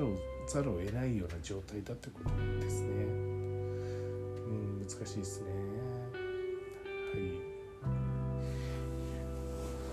[0.49, 3.18] ざるを得ないような状態だってことですね。
[4.49, 5.51] 難しいですね。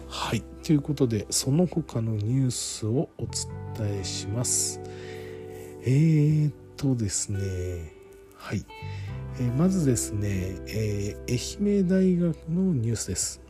[0.07, 3.27] はい、はい、ということでその他のニュースをお
[3.77, 4.79] 伝えします。
[5.83, 7.93] えー、っとですね。
[8.37, 8.63] はい、
[9.39, 13.41] えー、まずですね、えー、愛媛大学のニュースです。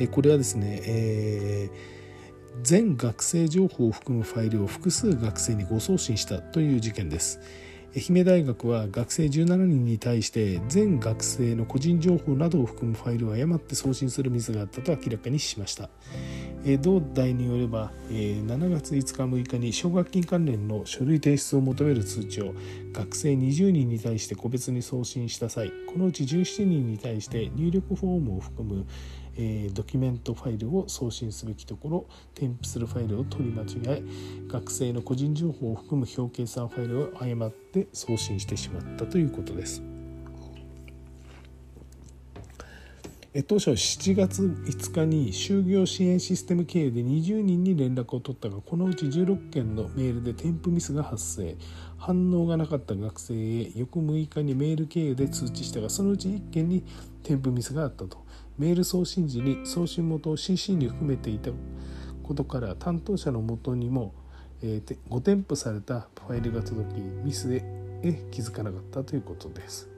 [0.00, 7.40] えこれはですね、えー、全学生情報を含むファイルを複数学生に誤送信したという事件です。
[7.96, 15.88] 愛媛大学は学生17人に対して全学生の個人情報などを含むファイルを誤って送信するミスがあったと明らかにしました。
[16.82, 22.52] 同大によれば7月5日6日に奨学金関連の書類提出を求める通知を
[22.92, 28.86] 学生20人に対して個別に送信した際このうち17人に対して入力フォームを含む
[29.38, 34.02] えー、ドキュメントファイルを送信すべきところ添付するファイルを取り間違え
[34.48, 39.82] 学生の個人情報を含む表計算ファイルを誤って送信してしまったということです。
[43.46, 51.56] 当初7月5日に就業支援システム経由で20人に連絡を取ったがこのうち16件のメールで添付ミスが発生
[51.98, 56.82] 反応がなかった学生へ翌6日にメール経由で通知したがそのうち1件に
[57.22, 58.24] 添付ミスがあったと
[58.58, 61.50] メール送信時に送信元を CC に含めていた
[62.22, 64.12] ことから担当者の元にも、
[64.62, 67.62] えー、ご添付されたファイルが届きミスへ
[68.30, 69.88] 気づかなかったということです。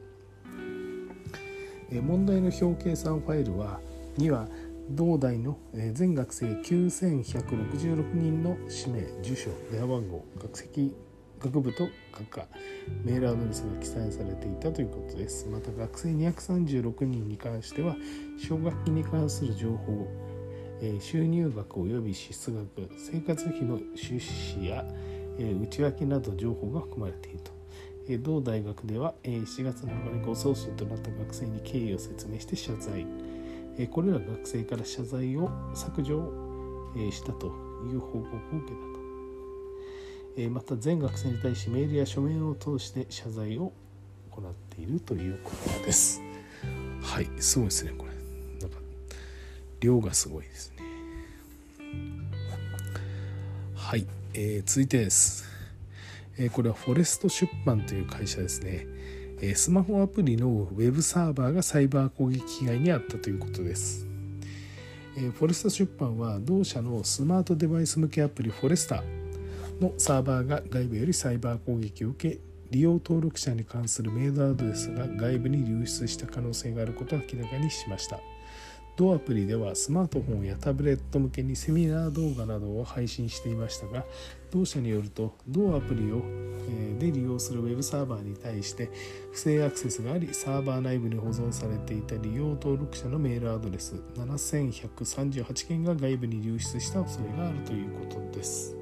[1.92, 3.80] え問題の表計算ファイルは
[4.16, 4.48] には
[4.90, 5.58] 同大の
[5.92, 10.94] 全学生9166人の氏名住所電話番号学籍
[11.40, 12.46] 学部と学科
[13.04, 15.48] メールアドレスが記載されていたということです。
[15.48, 17.96] また学生236人に関しては
[18.38, 20.06] 奨学金に関する情報
[21.00, 24.84] 収入額及び支出額生活費の収支や
[25.38, 27.52] 内訳など情報が含まれていると。
[28.22, 33.06] 同大学では7月7日にご送信となった学生に経緯を説明して謝罪。
[33.88, 36.32] これら学生から謝罪を削除
[37.10, 38.89] したという報告を受けた。
[40.50, 43.72] また全学生に対しメールや書面を通して謝罪を
[44.30, 46.22] 行っているということです。
[47.02, 48.12] はいすごいですねこれ。
[48.60, 48.78] なんか
[49.80, 50.76] 量がすごいですね。
[53.74, 55.44] はい、えー、続いてです。
[56.52, 58.86] これはフォレスト出版という会社ですね。
[59.54, 64.06] スマホアプリのウェブサーバーがサイバー攻撃被害に遭ったということです。
[65.16, 69.19] フォレスト出版は同社のスマートデバイス向けアプリフォレスター。
[69.80, 72.40] のサーバーが外部よりサイバー攻撃を受け
[72.70, 78.20] 利用登録者に関するメールアドレスが外部に流出した可能性があることを明らかにしました
[78.96, 84.04] 同アプリではスマートフォンやタブレット向けにセミナー動画などを配信していましたが
[84.50, 86.22] 同社によると同アプリを
[86.68, 88.90] えで利用するウェブサーバーに対して
[89.32, 98.79] 不正アクセスがありサーバー内部に保存されていた利用登録者のメールアドレス7138件が外部に流出した恐れがあるということです。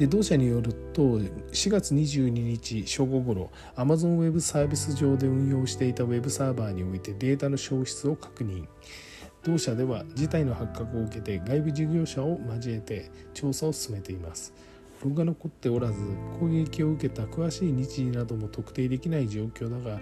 [0.00, 8.66] で同社によると4月22日正午ごろ Amazon Web サービス上で運用していた Web サーバーにおいてデータの消失を確認。
[9.42, 14.54] 同社では事態の発覚を受けて外部事業者を交えて調査を進めています。
[15.04, 16.00] ログが残っておらず
[16.40, 20.00] 攻撃を受けた詳しい日時なども特定できない状況だが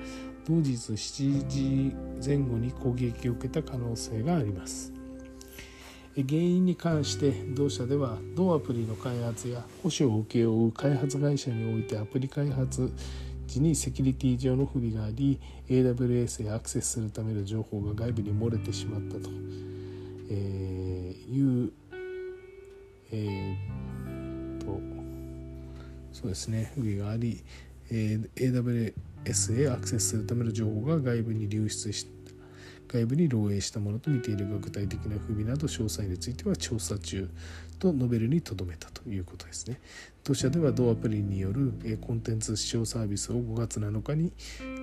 [0.49, 4.98] 同日7時前後に攻撃を受けた可能性があります。
[6.17, 12.93] 原因に関して同社では同アプリの開発や保守を請け負う開発会社においてアプリ開発
[13.47, 19.31] 時にセキュリティ上の不備があり AWS へアクセスするための情報が外部に漏れてしまったと、
[20.31, 21.73] えー、いう、
[23.13, 24.81] えー、と
[26.13, 27.43] そうですね不備があり、
[27.91, 28.93] えー、
[29.25, 32.18] AWS へアクセスするための情報が外部に流出して
[32.89, 37.29] 外部に漏洩したものと見ているが具体的な不備など詳細については調査中
[37.79, 39.81] と述べるにとどめたということですね。
[40.25, 44.33] 当社では同アプリによるコンテンツ視聴サービスを5月7日に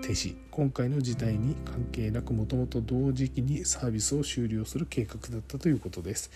[0.01, 0.35] 停止。
[0.49, 6.31] 今回の事態に関係なくもともと同時期にサービスを終了する計画だったということです。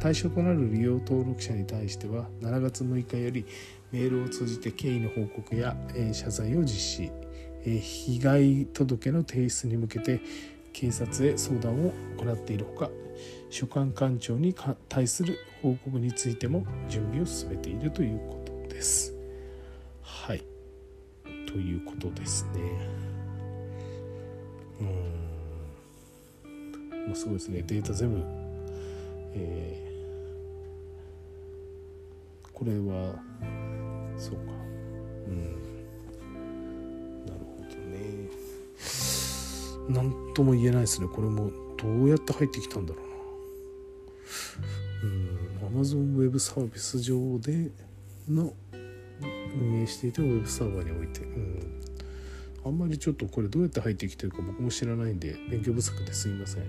[0.00, 3.44] 対象となる利用登録者に対しては7月6日より
[3.90, 5.76] メールを通じて経緯の報告や
[6.12, 7.10] 謝罪を実施。
[7.64, 10.20] 被害届の提出に向けて
[10.74, 12.90] 警察へ相談を行っているほか
[13.48, 14.54] 所管官庁に
[14.88, 19.14] 対する報告についても準備を進めているということです。
[20.02, 20.44] はい。
[21.46, 22.60] ということですね。
[24.80, 27.62] うん、まあ、すごいですね。
[27.62, 28.20] データ全部、
[29.34, 33.14] えー、これは
[34.18, 34.52] そうか。
[35.28, 35.52] うん。
[37.24, 39.23] なるほどね。
[39.88, 41.08] 何とも言えないですね。
[41.08, 43.14] これもどうやって入ってきたんだろうな。
[45.04, 45.44] うん
[45.82, 47.70] Amazon Web サービス上で
[48.28, 48.52] の
[49.58, 51.80] 運営していた Web サーバーにおいて、うん、
[52.64, 56.62] あんまりちょっとこれどうやって入ってきてるか僕も知らないんで勉強不足ですいません。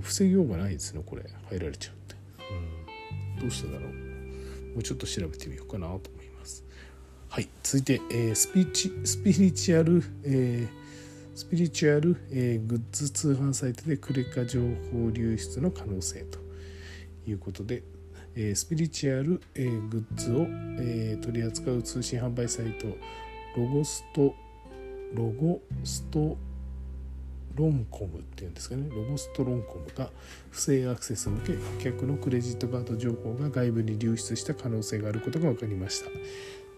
[0.00, 2.14] 防ぎようがないですねこれ入られちゃうって、
[3.36, 3.92] うん、どうしてだろう。
[4.74, 6.64] もうちょっと調べてみようかなと思います。
[7.28, 10.77] はい続いて、えー、スピーチスピリチュアル、えー
[11.38, 16.40] スピリチュアル、えー、グッズ通販サイトでクレカ情報流出の可能性と
[17.28, 17.84] いうことで、
[18.34, 20.46] えー、スピリチュアル、えー、グッズを、
[20.80, 22.88] えー、取り扱う通信販売サイト
[23.56, 24.34] ロゴスト
[25.14, 26.36] ロゴスト
[27.54, 28.88] ロンコムっていうんですかね。
[28.90, 30.10] ロゴストロンコムが
[30.50, 36.10] 不正アクセスを受け顧客のクレジットカード情報が外部に流出した可能性があることが分かりました。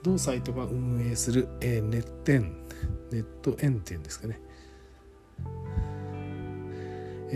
[0.02, 2.66] 同サイトが運営する、えー、ネットエン
[3.10, 4.38] ネットエンっていうんですかね。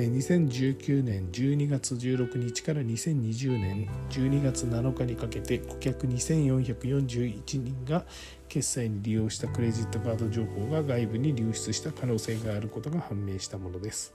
[0.02, 8.04] 2019年12月16日から2020年12月7日にかけて顧客2441人が
[8.48, 14.12] 決済に利用したクレジットカード情報が外部に流出した可能性があることが判明したものです。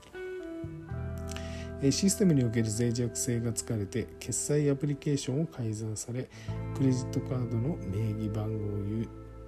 [1.90, 6.28] システムにおける脆弱性が突かれて決済アプリケーションを改ざんされ
[6.76, 8.76] クレジットカードの名義番号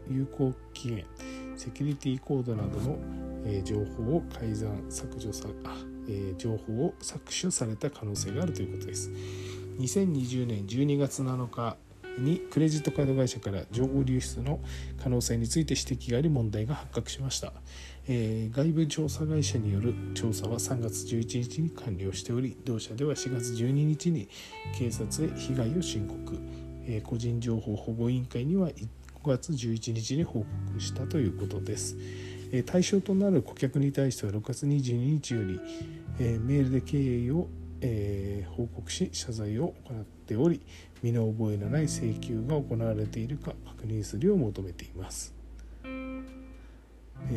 [0.09, 1.05] 有効期限
[1.57, 2.99] セキュリティコードなどの
[3.65, 9.11] 情報を改ざん削除さあえ、情報を搾取された可能性があるということです。
[9.79, 11.77] 2020年12月7日
[12.19, 14.61] にクレジットカード会社から情報流出の
[15.03, 17.53] 可能性について指摘があり問題が発覚しました、
[18.07, 24.29] えー、外部調査会社による調査は3月11日に完了しており同社では4月12日に
[24.77, 26.39] 警察へ被害を申告、
[26.87, 28.85] えー、個人情報保護委員会には5
[29.25, 31.97] 月11日に報告したということです。
[32.67, 35.61] 対象となる顧客に対しては6月22日より
[36.19, 37.49] メールで経緯を
[38.57, 40.61] 報告し謝罪を行っており
[41.03, 45.35] 身の覚えのない請求が行われているか確認するよう求めています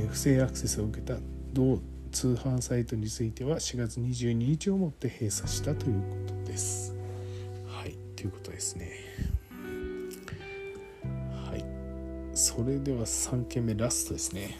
[0.09, 1.18] 不正アクセスを受けた
[1.53, 1.80] 同
[2.16, 6.95] 通販サイトについては4月22日をもって閉鎖したということです。
[7.68, 8.91] はい、ということですね。
[11.49, 11.66] はい、
[12.34, 14.57] それでは3件目ラストですね。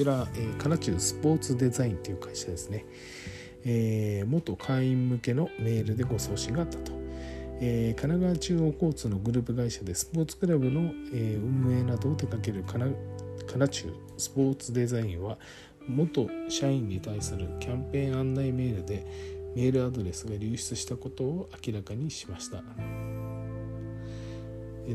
[0.00, 2.86] ちら、えー、カナチュースポーツデザインという会社ですね、
[3.66, 6.92] えー、元会員向けのメールでご送信があったと、
[7.60, 12.86] えー、神奈川中央交通のグループ会社でスポーツクラブの、えー、運営などを手掛けるカナ
[13.46, 15.36] カナチュースポーツデザインは
[15.86, 19.04] 元社員に対するキャンペーン案内メールで
[19.54, 22.62] メールアドレスが流出したことを明らかにしました。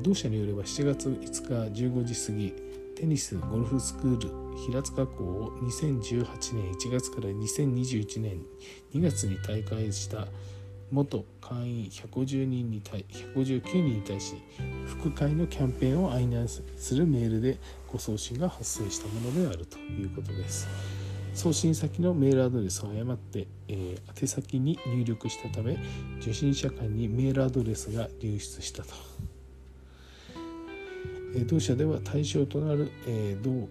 [0.01, 2.53] 同社によれば7月5日15時過ぎ
[2.95, 6.25] テニスゴルフスクール平塚校を2018
[6.55, 8.41] 年1月から2021年
[8.93, 10.27] 2月に大会した
[10.91, 14.35] 元会員150人に対159人に対し
[14.85, 16.47] 副会のキャンペーンを案内
[16.77, 17.57] するメールで
[17.91, 20.67] ご送信が発生したものであるということです。
[21.33, 25.77] 送信先のメールアドレスを誤って、えー、宛先に入力したため
[26.21, 28.93] 受信者間にメールアドレスが流出したと。
[31.49, 32.89] 同社では対象となる
[33.43, 33.67] 同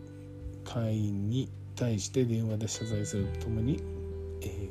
[0.65, 3.83] 会員に対して電話で謝罪するとともに、
[4.41, 4.69] え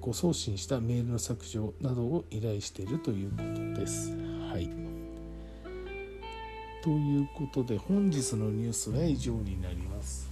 [0.00, 3.36] ご送信したメールの削除などを依頼しているというこ
[3.74, 4.16] とです。
[4.50, 4.70] はい、
[6.82, 10.28] ということで本日のニュースは以上になります。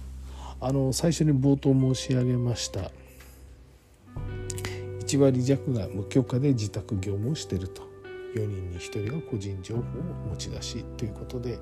[0.59, 2.91] あの最初に冒頭申し上げました
[5.01, 7.83] 1割弱が無許可で自宅業務をしていると
[8.35, 9.83] 4人に1人が個人情報を
[10.31, 11.59] 持ち出しということで、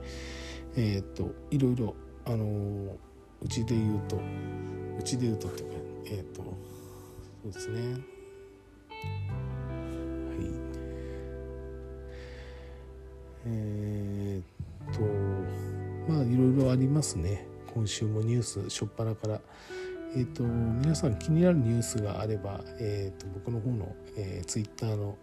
[0.78, 1.96] えー、っといろいろ
[2.26, 2.96] あの
[3.42, 4.18] うちで言うと
[5.00, 5.76] うちで言うとっていうか
[6.08, 8.00] えー、とそうですねはい
[13.48, 15.02] えー、っと
[16.12, 19.42] まあいろいろありますね今週もニュース初っ端から。
[20.18, 25.18] えーと、皆さん気になるニュースがあれば、えーと、僕の方の、えー、ツイッターの、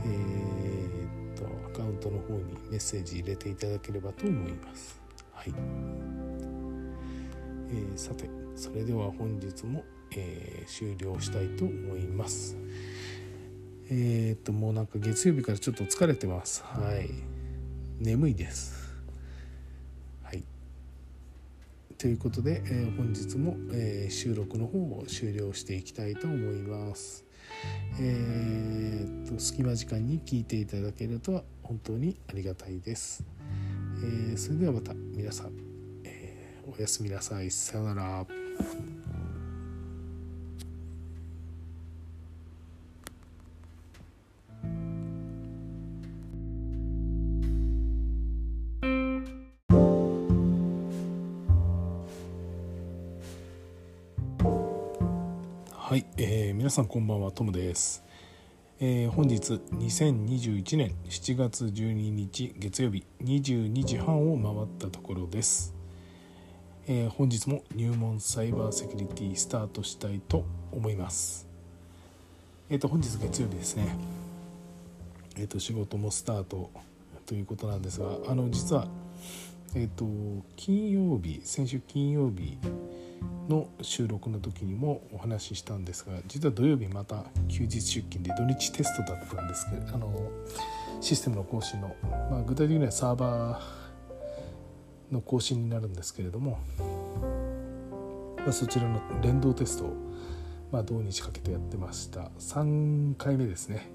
[0.00, 5.00] えー、っとアカウントの方にメッセージ入れていただければと思います。
[5.32, 6.59] はい。
[7.72, 9.84] えー、さてそれでは本日も、
[10.16, 12.56] えー、終了したいと思います。
[13.88, 16.62] えー、っともうなんか月曜日からちょっと疲れてます。
[16.62, 17.10] はい。
[17.98, 18.94] 眠いです。
[20.22, 20.44] はい。
[21.98, 27.24] ということで、えー、本日も、え、収録の方を終了していきたいと思います。
[28.00, 33.24] えー、と隙間時間に聞いていただけると本当にありがたいです。
[34.32, 35.69] え、それではまた皆さん、
[36.76, 37.50] おやすみなさい。
[37.50, 38.26] さよなら。
[55.90, 58.04] はい、えー、皆さんこんばんはトムです、
[58.78, 65.74] えー、本日2021年7月12日月曜日22時半を回ったところです、
[66.86, 71.46] えー、本日も入門サイバーセキュリティスタートしたいと思います。
[72.68, 73.96] えっ、ー、と本日月曜日ですね。
[75.36, 76.70] えっ、と仕事もスタート
[77.26, 78.88] ということなんですがあの実は
[79.74, 80.04] えっ、と
[80.56, 82.58] 金曜日先週金曜日
[83.48, 90.30] の収録の時にもお話ししたんですが実は土曜日また休日出勤で土日テストだったんですけどあの
[91.00, 91.94] システムの更新の、
[92.30, 93.79] まあ、具体的にはサーバー
[95.10, 96.58] の更新になるんですけれども、
[98.38, 99.94] まあ、そちらの連動テストを、
[100.72, 102.30] まあ、土日かけてやってました。
[102.38, 103.90] 3回目ですね、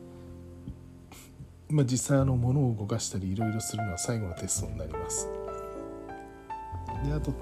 [1.70, 5.30] まあ、実際あの物を動かしたりいろいろするのは最後のテストになります。
[7.06, 7.34] であと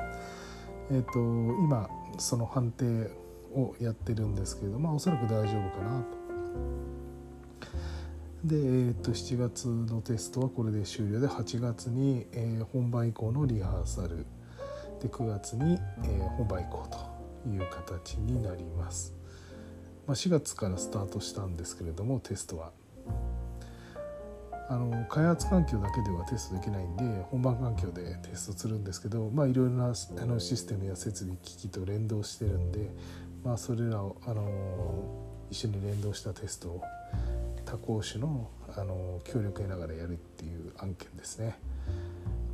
[0.91, 3.09] えっ、ー、と今その判定
[3.53, 6.23] をやってるんですけれども、ま、おそらく大丈夫かなと。
[8.43, 14.25] で、えー、と7月のテストはこれで終了で8月に、えー、本番以降のリハーサル。
[15.03, 16.87] で9月に、えー、本番以降
[17.43, 19.13] という形になります、
[20.07, 22.71] まあ、4月からスタートしたんですけれどもテストは。
[24.69, 32.89] あの開発環境だけではテストできないんで本番環境でテストするんですけどまあいろいろなあのシステムや設備機器と連動してるんで
[33.43, 36.81] まあそれらをあの一緒に連動したテストを
[37.65, 41.59] 他校種のあの協力を得ながらやるっていう案件ですね。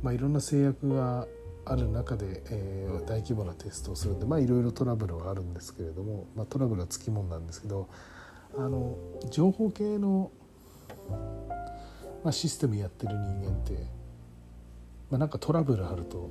[0.02, 1.26] まあ、いろんな制約が
[1.64, 7.88] ある中で、えー、大規模なテストをするんでまあいろいろトラブルはあるんですけれども、まあ、トラブルはつきもんなんですけど
[8.56, 8.96] あの
[9.30, 10.30] 情報系の
[12.22, 13.72] まあ、システムやってる人間って、
[15.10, 16.30] まあ、なんかトラブルあると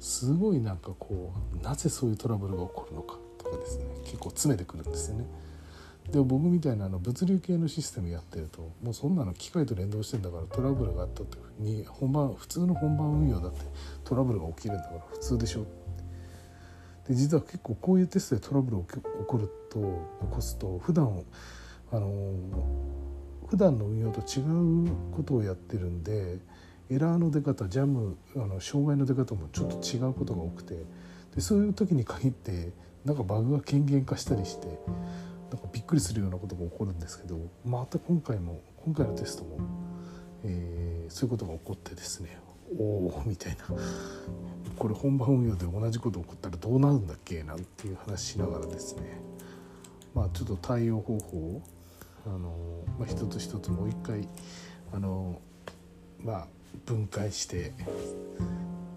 [0.00, 5.26] すごいなんかこうなぜそういうトラブルが起こるのかとかですね結構詰めてくるんですよね。
[6.12, 13.60] でも僕みたいなあの物流系のシステムやってるともうそんなの機械と連動してんだからトラブルがあったってに本番普通の本番運用だって
[14.04, 15.66] トラブルが起きるんだから普通でしょ。
[17.06, 19.86] で実は結構こういうテストでトラブルを起こると起
[20.30, 21.22] こすと普段
[21.90, 22.34] あの
[23.48, 26.38] 普段の運用と違うことをやってるんで
[26.90, 30.74] エラーの出方ジャムあの障害の出方もちょっと違うことが多くて
[31.34, 32.72] でそういう時に限って
[33.04, 34.66] なんかバグが軽減化したりして
[35.50, 39.58] なんかびっくりするようなことが起こるんですけどまた今回も今回のテストも、
[40.44, 42.38] えー、そういうことが起こってですね
[42.78, 43.64] おおみたいな。
[44.76, 49.20] これ本番運用で同じこと起こったらどうなるんだっけなんていう話しながらですね。
[50.14, 51.62] まあちょっと対応方法を
[52.26, 54.28] あの、まあ、一つ一つもう一回
[54.92, 55.40] あの、
[56.20, 56.46] まあ、
[56.84, 57.72] 分解して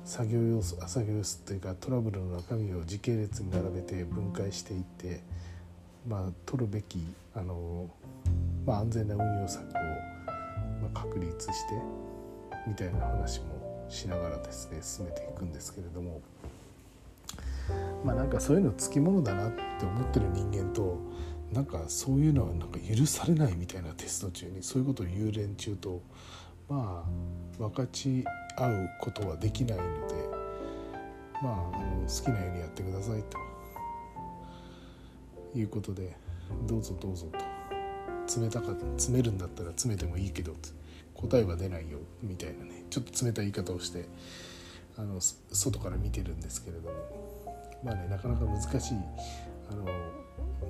[0.04, 5.22] 作業要素作業要素というかトラブルの中身を時系列に並べて分解していって、
[6.08, 7.00] まあ、取るべき
[7.36, 7.90] あの、
[8.66, 11.76] まあ、安全な運用策を、まあ、確立して
[12.68, 16.22] みたいな話もしながらですね進めていくんですけれども
[18.04, 20.98] まあなんかそういうのつきものだなって思ってる人間と
[21.54, 26.02] なんかそういうのはなんか許されないみたいなテスト中にそういうことを言う連中と
[26.70, 28.24] まあ分かち
[28.58, 30.16] 合うことはできないので
[31.44, 33.51] まああの好きなようにやってくださいと。
[35.56, 36.16] いうことで
[36.68, 37.52] どうぞどうぞと。
[38.40, 40.54] 冷たか詰めるんだったら詰めてもいいけど
[41.16, 42.86] 答えは出ないよみたいなね。
[42.90, 44.06] ちょっと冷たい言い方をして
[44.98, 47.32] あの外から見てるんですけれども。
[47.84, 48.98] まあねなかなか難しい
[49.72, 49.86] あの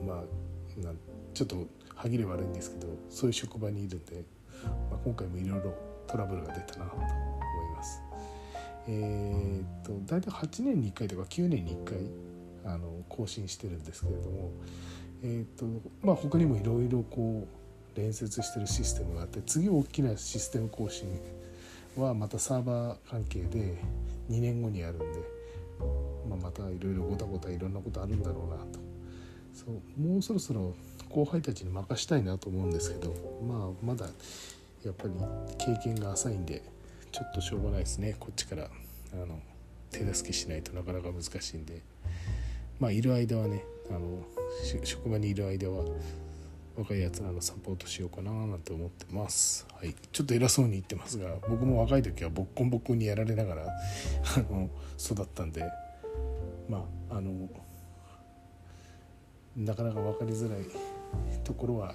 [0.08, 0.94] まあな
[1.34, 4.24] ちょっと歯切れ悪いんですけどそういう職場にいるんで、
[4.90, 5.74] まあ、今回もいろいろ
[6.08, 7.08] トラブルが出たなと思い
[7.76, 8.02] ます。
[8.88, 11.98] えー、っと大体8年に1回とか9年に1回
[12.66, 14.52] あの更新してるんですけれども、
[15.24, 15.66] えー、と
[16.02, 21.08] まあ、他にもいろいろこう連接してるシステムがあって次大きなシステム更新
[21.98, 23.78] はまたサーバー関係で
[24.30, 25.06] 2年後にあるんで、
[26.30, 28.80] まあ、またいろいろごたごたいろんなことあるんだろうなと。
[29.54, 30.74] そうもうそろそろ
[31.10, 33.14] 後輩たちに任したいなと思うんですけど
[33.46, 34.06] まあまだ
[34.84, 35.14] やっぱり
[35.58, 36.64] 経験が浅いんで
[37.12, 38.16] ちょっとしょうがないですね。
[38.20, 38.70] こっちから
[39.14, 39.40] あの
[39.92, 41.82] 手助けしないとなかなか難しいんで。
[42.82, 44.26] まあいる間はねあの
[44.84, 45.86] 職場にいる間は
[46.76, 49.68] 若いやつらのサポートしようかななんて思ってます。
[49.72, 55.64] はい、ちょっと偉そうに言ってますが僕も若い時はボッコンボッコンにやられながらあの育ったんで
[56.68, 57.50] まああの
[59.56, 60.66] なかなか分かりづらい
[61.44, 61.94] ところは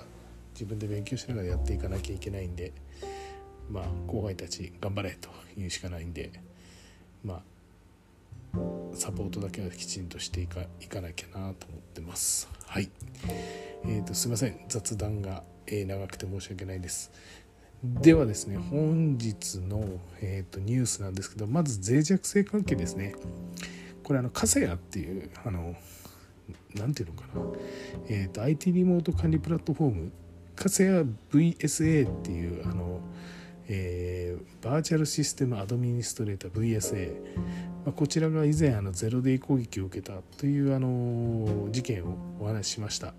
[0.52, 2.72] 自分で勉強しながらやっていかなきゃいけないんで
[3.68, 6.30] まあ後輩たち頑張れというしかないんで
[7.24, 7.55] まあ
[8.94, 12.48] サポートだけはきちんとしていかいかなきゃなと思ってます。
[12.66, 12.90] はい。
[13.84, 14.60] えーと、すいません。
[14.68, 17.12] 雑談が、えー、長くて申し訳ないです。
[17.82, 19.84] ではですね本日の、
[20.20, 23.14] えーと、ニュースなんですけどまず脆弱性関係ですね。
[24.02, 25.74] これあのカセヤっていうあの
[26.74, 27.42] 何ていうのかな、
[28.08, 30.12] えーと、IT リモート管理プラットフォーム。
[30.54, 31.02] かつや
[31.32, 33.00] VSA っていうあの、
[33.68, 34.16] えー
[34.66, 37.14] バーチャルシステムアドミニストレーター VSA、
[37.86, 43.14] まあ、こちらが以前あのゼロデイ攻撃を受けたというあの事件をお話ししました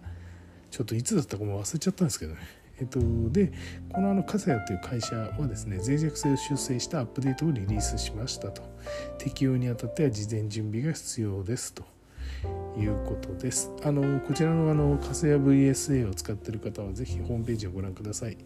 [0.70, 2.40] ちょっといつだったかも忘れちゃったんですけどね
[2.80, 3.00] えっと、
[3.32, 3.52] で
[3.92, 8.62] このあのカサヤという会社はですね脆弱性を修正したアップデートをリリースしましたと
[9.18, 11.84] 適用にあたっては事前準備が必要ですと
[12.78, 13.72] いうことです。
[13.84, 18.38] あのこちらのあのカセヤ VSA を使っている方はぜひホームページをご覧ください。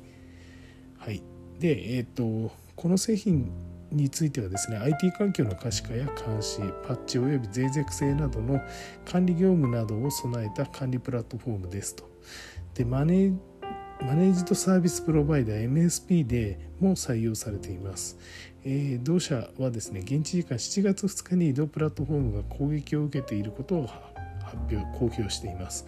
[0.98, 1.22] はい。
[1.60, 3.52] で、えっ、とこの製品
[3.92, 8.62] についてはですね IT 環境の可視化や監視パッチおよび脆弱性などの
[9.06, 12.10] 管理業務などを備えた管理プラットフォームですと。
[12.74, 13.38] でマネー
[14.02, 18.18] マネージドサービスプロバイダー MSP でも採用されています。
[18.64, 23.88] えー、同社はですね現地時間7月2日に同プラットフォームが攻撃を受けていることを
[24.44, 25.86] 発表公表しています。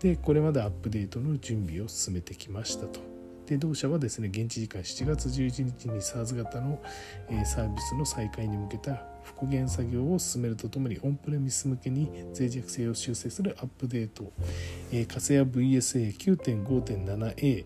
[0.00, 3.07] でこれまでアップデートの準備を進めてきましたと。
[3.48, 6.82] で同社はですね現地時間7月11日に SARS 型の、
[7.30, 14.30] えサービスの再開に向けた復元作業を進めるとともにオンプレミス向けに脆弱性を修正するアップデート、
[14.92, 17.64] えー、カセヤ VSA9.5.7a、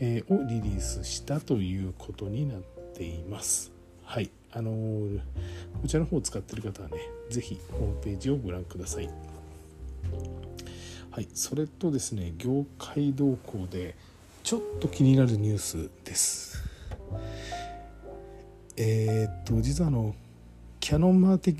[0.00, 2.62] え、をリリースしたということになっ
[2.94, 3.72] ています。
[4.04, 5.20] はい、あのー、
[5.82, 6.96] こちらの方を使っている方はね、
[7.28, 9.10] 是非ホームページをご覧ください。
[11.10, 13.94] はい、それとですね、業界動向で
[14.44, 16.62] ちょっと気になるニュースです。
[18.76, 20.14] えー、っと実はあの
[20.80, 21.52] キャノンマーケ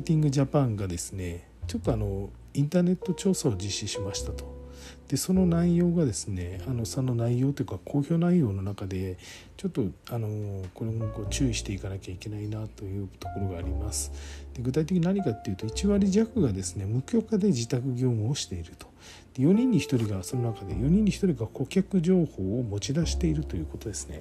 [0.00, 4.58] ティングジャパンがですねちょっとあのインターネット調査を実施しましたと。
[5.06, 9.16] でその内容がですねあのその内容というか公表内容の中で
[9.56, 14.10] ちょっとあのこれもこう注意していかなきゃいけないなというところがあります
[14.54, 18.89] で具体的に何かっていうと1割弱がですね無許可で自宅業務をしていると
[19.38, 24.20] 4人に1人がその中で4人に1人が顧客情報を持ち出しているということですね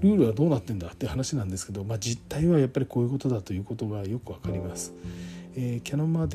[0.00, 4.92] ルールはどうなってんだって話なんですけど、まあ、実態はやっぱりこういうことだということがよく分かります。
[5.56, 6.28] えー、キャノンマー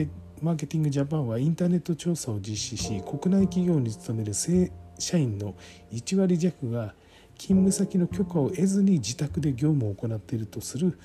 [0.58, 4.70] ケティングジャパンはインターネット調査を実施し国内企業に勤める正
[5.00, 5.56] 社員の
[5.94, 6.94] 1割弱が
[7.38, 11.00] 勤務先の許可を得ずに自宅で業務を行っているとする、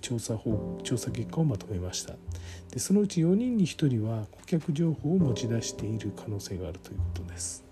[0.00, 2.14] 調査法調査結果をまとめました
[2.72, 7.64] でそのうち4人に1人は顧客情報を持ち出している可能性があるということです。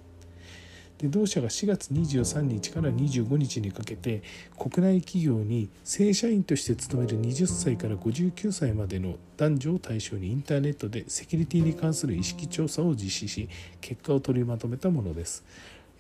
[0.98, 4.22] で同社が4月23日から25日にかけて
[4.58, 13.48] 国内企業に正社員として勤める20歳から59歳までの男女を対象にインターネットでセキュリティに関する意識調査を実施し
[13.80, 15.42] 結果を取りまとめたものです、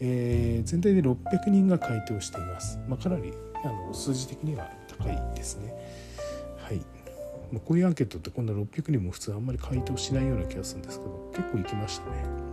[0.00, 3.32] えー、全体で600人が回答しています、まあ、かなり
[3.64, 5.74] あの数字的には高いですね。
[6.58, 6.99] はい。
[7.52, 12.50] まこういうアンケートってこんな600人も普通あんまり回答しないような気がするんですけど結構行きましたね。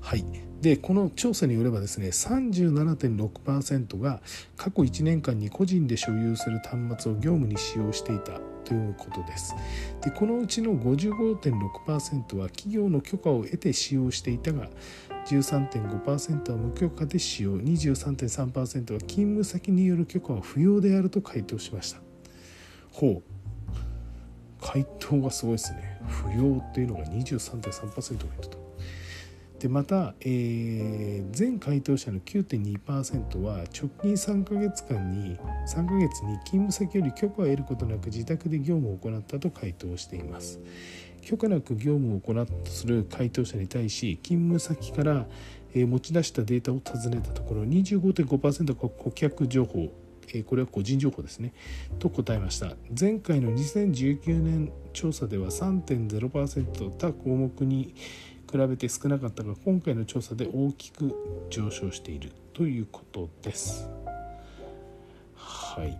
[0.00, 0.24] はい。
[0.60, 4.20] でこの調査によればですね37.6%が
[4.56, 9.54] 過去1年間に個人で所有する端末を業務に使用していたということです。
[10.02, 14.68] でこのうちの55.6%は企業の許可を得て使用していたが
[15.26, 22.09] 13.5%は無許可で使用23.3%は勤務先による許可は不要であると回答しました。
[23.00, 23.22] ほう。
[24.60, 25.98] 回答がすごいですね。
[26.06, 28.60] 不要っていうのが23.3%がいると。
[29.58, 40.60] でまた、えー、全回答者の9.2%は直近3ヶ月間に3ヶ月に勤務先より許可を得ることなく自宅で業務を行ったと回答しています。
[41.22, 45.26] 許可なく業務を行ったとする回答者に対し勤務先から
[45.74, 50.09] 持ち出したデータを尋ねたところ25.5%が顧客情報。
[50.44, 51.52] これは個人情報ですね。
[51.98, 52.76] と答えました。
[52.98, 57.94] 前回の2019年調査では3.0%他項目に
[58.50, 61.14] 比べて少なかったが今回の調査で大きく
[61.50, 62.32] 上昇している。
[62.52, 63.88] ということです。
[65.36, 65.98] はい。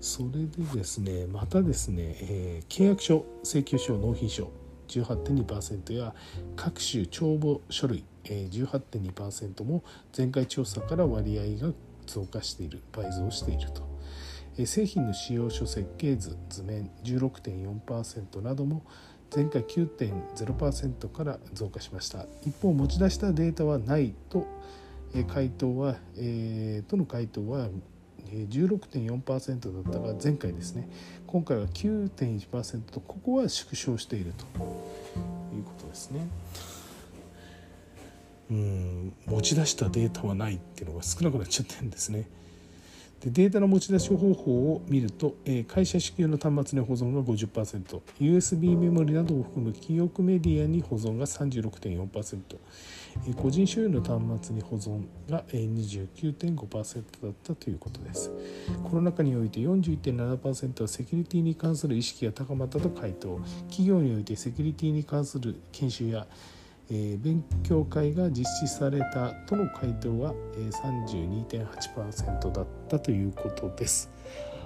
[0.00, 4.50] それでですねまたですね、えー、契約書請求書納品書。
[4.90, 6.14] 18.2%や
[6.56, 9.84] 各種帳簿書類、18.2%も
[10.16, 11.72] 前回調査から割合が
[12.06, 13.88] 増加している倍増していると、
[14.66, 18.82] 製品の使用書設計図図面16.4%なども
[19.34, 22.26] 前回9.0%から増加しました。
[22.42, 24.46] 一方持ち出したデータはないと
[25.28, 27.68] 回答は、えー、との回答は
[28.32, 30.88] 16.4%だったが前回ですね。
[31.26, 34.90] 今回は9.1%とここは縮小していると。
[35.54, 36.26] いうことですね。
[38.50, 42.28] うん持ち出したデータはないっていうのが少なくなっちゃってるんですね。
[43.20, 52.56] でデータの持ち出し方法を見ると、え、会社支給の端末に保存が 50%USB メモリなどを含む記憶メディアに保存が36.4%、
[53.26, 58.30] えー、個人所有の端末に保存が、えー、29.5%だったということです。
[58.84, 63.38] コロナ禍において41.7%はセキュリティに関する意識が高まったと回答。
[63.68, 66.26] 企業においてセキュリティに関する研修や
[66.90, 74.10] えー、勉強会が実施されたとの回答は、えー、32.8%だったということです。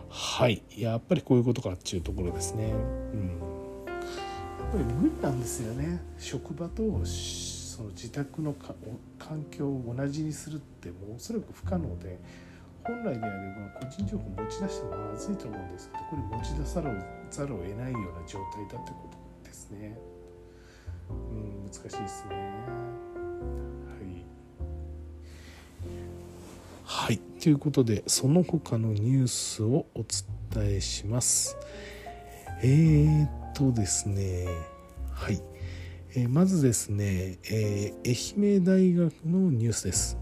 [0.08, 2.72] はいやっぱりこういうことかっていうところですね。
[3.12, 3.20] うん、
[3.88, 8.54] やっぱり無理なんですよね職場とその自宅の
[9.18, 12.18] 環境を同じにするってもうおそらく不可能で
[12.84, 16.82] 本来であれば個人情報持ち出してもまずいと思うんですけどこれ持ち出さ
[17.30, 19.08] ざるを得ないような状態だってこ
[19.42, 20.13] とですね。
[21.10, 22.34] うん難しいですね。
[22.34, 22.42] は
[27.06, 27.08] い。
[27.08, 27.18] はい。
[27.40, 30.04] ということでその他のニュースをお
[30.54, 31.56] 伝えします。
[32.62, 34.46] えー、っとですね。
[35.12, 35.40] はい、
[36.16, 40.18] えー、まずですね、えー、愛媛大学のニュースです。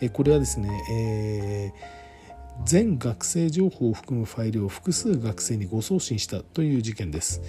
[0.00, 7.40] えこれはですね、えー、全学生情報を含むファイルを複数学生に誤送信したという事件です。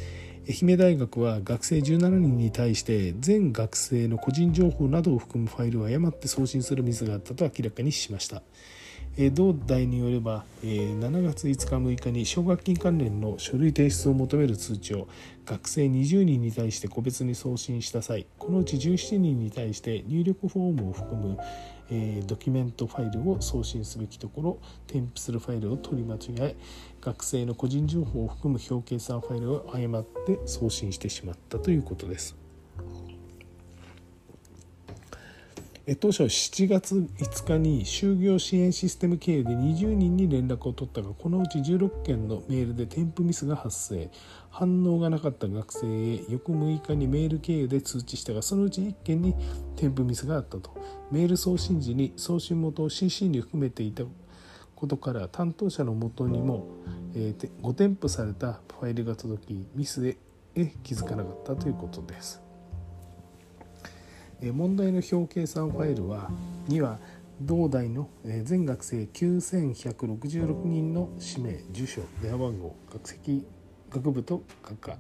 [0.45, 8.43] 愛媛大学は学生17人に対して全学生の個人情報などを含むファイルを誤って送信するミスがあったと明らかにしました。
[9.31, 15.07] 同大によれば7月5日6日に奨学金関連の書類提出を求める通知を
[15.45, 21.37] 学生20人に対して個別に送信した際このうち17人に対して入力フォームを含む
[22.25, 26.55] ドキュメントファイルを送信すべきところ添付するファイルを取り間違え
[26.99, 32.42] 学生の個人情報を含む表計算ファイルを誤って送信してしまったということです。
[35.99, 44.09] 当初7月5日に就業支援システム経由で20人に連絡を取ったがこのうち16件のメールで添付ミスが発生
[44.49, 49.35] 反応がなかった学生へ翌6日にメール経由で通知したがそのうち1件に
[49.75, 50.73] 添付ミスがあったと
[51.11, 54.03] メール送信時に送信元を CC に含めていた
[54.75, 56.65] ことから担当者のもとにも、
[57.13, 60.17] えー、ご添付されたファイルが届きミスへ
[60.83, 62.42] 気づかなかったということです。
[64.51, 66.29] 問題の表計算ファイルは
[66.67, 66.99] には
[67.41, 68.09] 同大の
[68.43, 73.45] 全学生9166人の氏名住所電話番号学籍
[73.89, 74.97] 学部と学科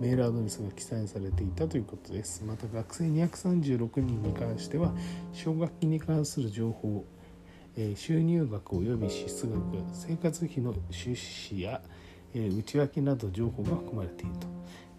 [0.00, 2.44] メールアドレスが記載されていたということです。
[2.44, 4.94] また学生236人に関しては
[5.32, 7.04] 奨学金に関する情報
[7.94, 9.62] 収入額及び支出額
[9.92, 11.80] 生活費の収支や
[12.34, 14.46] 内訳など情報が含まれていると。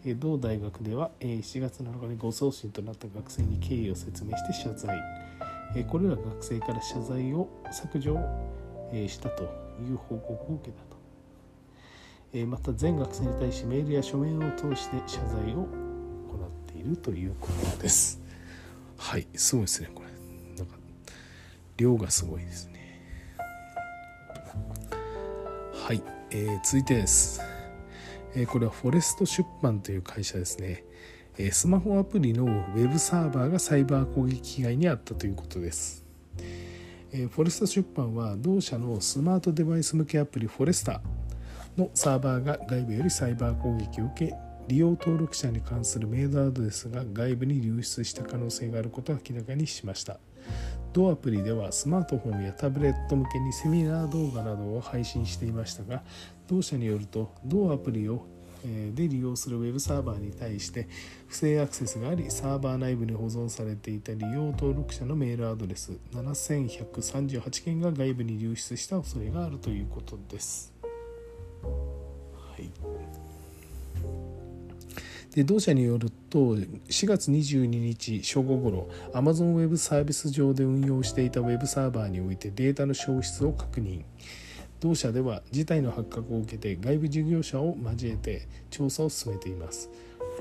[0.06, 4.97] 同大学では7月7日にご送信となった学生に経緯を説明して謝罪。
[5.86, 8.18] これら学生から謝罪を削除
[8.93, 9.43] したと
[9.82, 12.45] いう報告を受けたと。
[12.47, 15.68] また全学生に対しメールや書面を通して謝罪を行
[16.47, 18.22] っているということです。
[18.97, 20.10] はいすごいですねこれ。
[20.58, 20.76] なんか
[21.78, 22.80] 量がすごいですね。
[25.74, 27.59] はい、えー、続いてです。
[28.48, 30.84] これはフォレスト出版という会社ですね。
[31.52, 36.06] スマホアプリのウェブサーバーがサイバー攻撃被害に遭ったということです。
[37.12, 41.02] フォレスト出版は同社のスマートデバイス向けアプリフォレスタ
[41.76, 44.36] のサーバーが外部よりサイバー攻撃を受け
[44.68, 50.20] 利用登録者に関するメールアドレスが外部に流出した可能性があることを明らかにしました。
[50.93, 56.02] 同アプリではスマートフォンやタブレット向けにセミナー動画などを配信していましたが
[56.47, 58.26] 同社によると同アプリを
[58.64, 60.88] で利用するウェブサーバーに対して
[61.28, 70.74] 不正アクセスがありサーバー内部に保存されていた利用登録者のメールアドレス7138件が外部に流出した恐れがあるということです。
[71.62, 73.29] はい
[75.36, 84.04] で同社によると4月22日正午ごろ Amazon Web サービス上で運用していた Web サーバーにおいてデータの消失を確認。
[84.80, 89.90] 同社では事態の発覚を受けて外部事業者を交えて調査を進めています。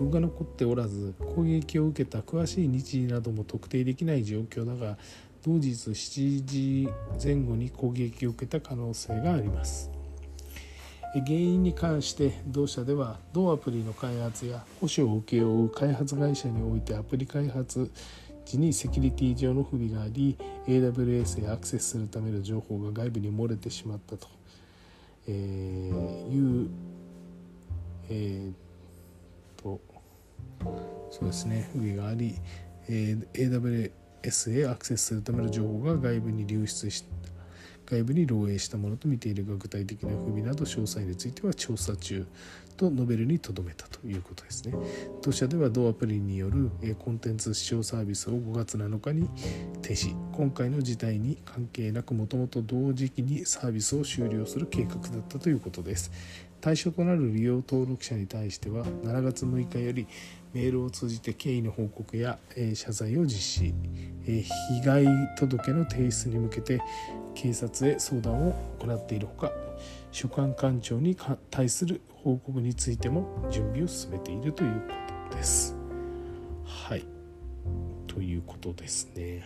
[0.01, 4.97] ログが残っておらず攻撃を受けた詳しい日時なども特定できない状況だが
[5.45, 6.89] 同日7時
[7.22, 9.97] 前後に攻撃を受けた可能性があります。
[11.14, 17.90] 原因に関して同社では同アプリの開発や保守を請け負う開発会社においてアプリ開発
[18.44, 20.36] 時にセキュリティ上の不備があり
[20.66, 24.26] AWS へアクセスするための情報が外部に漏れてしまったと、
[25.26, 26.70] えー、いう、
[28.09, 29.80] えー、と
[31.11, 31.68] そうですね。
[31.72, 32.34] 不備があり、
[32.88, 33.92] えー、
[34.22, 37.17] AWS へアクセスするための情報が外部に流出した
[37.91, 42.26] 外部に漏洩したものと見ているが具体的な不備など詳細については調査中
[42.76, 44.74] と述べるにとどめたということですね。
[45.22, 49.28] 当社では同アプリによるコンテンツ視聴サービスを5月7日に
[49.80, 56.12] 停止今回の事態に関係なくもともと同時期にサービスを終了する計画だったということです。
[56.61, 60.07] 対象となる利用登録者に対しては7月6日より
[60.53, 63.74] メールを通じて経緯の報告や、え謝罪を実施、
[64.26, 66.80] え被害届の提出に向けて
[67.34, 69.53] 警察へ相談を行っているほか
[70.11, 71.16] 所管官庁に
[71.51, 74.86] 対する報告についても準備を進めているというこ
[75.30, 75.76] とです。
[76.64, 77.05] はい
[78.07, 79.44] ということですね。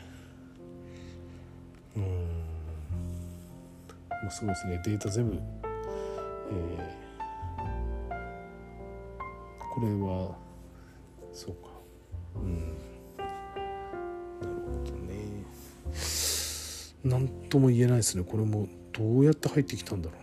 [1.96, 2.02] うん、
[4.08, 5.36] まあ、すごいですねデータ全部、
[6.50, 8.14] えー、
[9.74, 10.41] これは
[11.32, 11.70] そうか。
[12.36, 12.58] うん。
[13.18, 15.44] なるほどね。
[17.04, 18.24] 何とも言えないですね。
[18.24, 20.16] これもどうやって入ってきたんだろ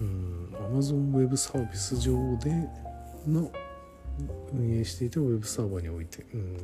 [0.00, 0.08] うな。
[0.08, 0.78] うん。
[0.78, 2.50] Amazon Web サービス上で
[3.26, 3.50] の
[4.52, 6.24] 運営していた Web サーバーにおいて。
[6.34, 6.58] うん。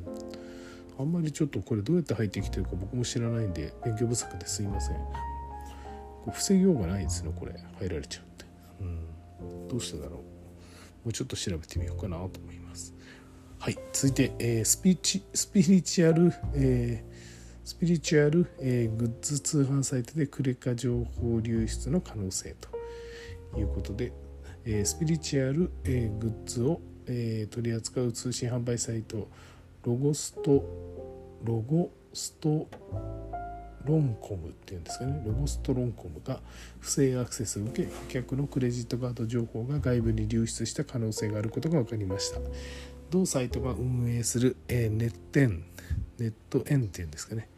[0.98, 4.96] あんまりちょっとこれどうやって入ってきてるか僕も知らないんで勉強不足ですいません。
[6.30, 7.54] 防ぎようがないですねこれ。
[7.78, 8.44] 入られちゃうって。
[8.80, 9.68] うん。
[9.68, 10.29] どうしてだろう。
[11.04, 12.94] もうちょっと調べてみようかなと思います。
[13.58, 22.56] はい、続いて、えー、スピチスピリチュアル、えー、スピリチュアル、えー、グッズ通販サイトでクレカ情報流出の可能性
[23.52, 24.12] ということで、
[24.64, 29.28] えー、スピリチュアル、えー、グッズを、えー、取り扱う通信販売サイト
[29.84, 30.64] ロゴスト
[31.44, 32.68] ロゴスト
[33.84, 35.22] ロンコムっていうんですかね。
[35.24, 36.40] ロボストロンコムが
[36.80, 42.40] 不正アクセスを受け顧客のクレジットカード情報が外部に流出した可能性があることが分かりました。
[43.10, 45.64] 同サイトが運営する、えー、ネット円
[46.18, 47.48] ネットエンっていうんですかね。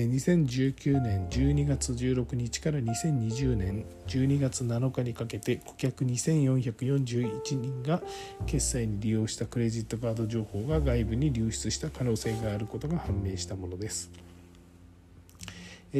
[0.00, 8.02] 2019年12月16日から2020年12月7日にかけて顧客2441人が
[8.44, 14.10] 決済に利用したクレジットカード情報が外部に流出した可能性があることが判明したものです。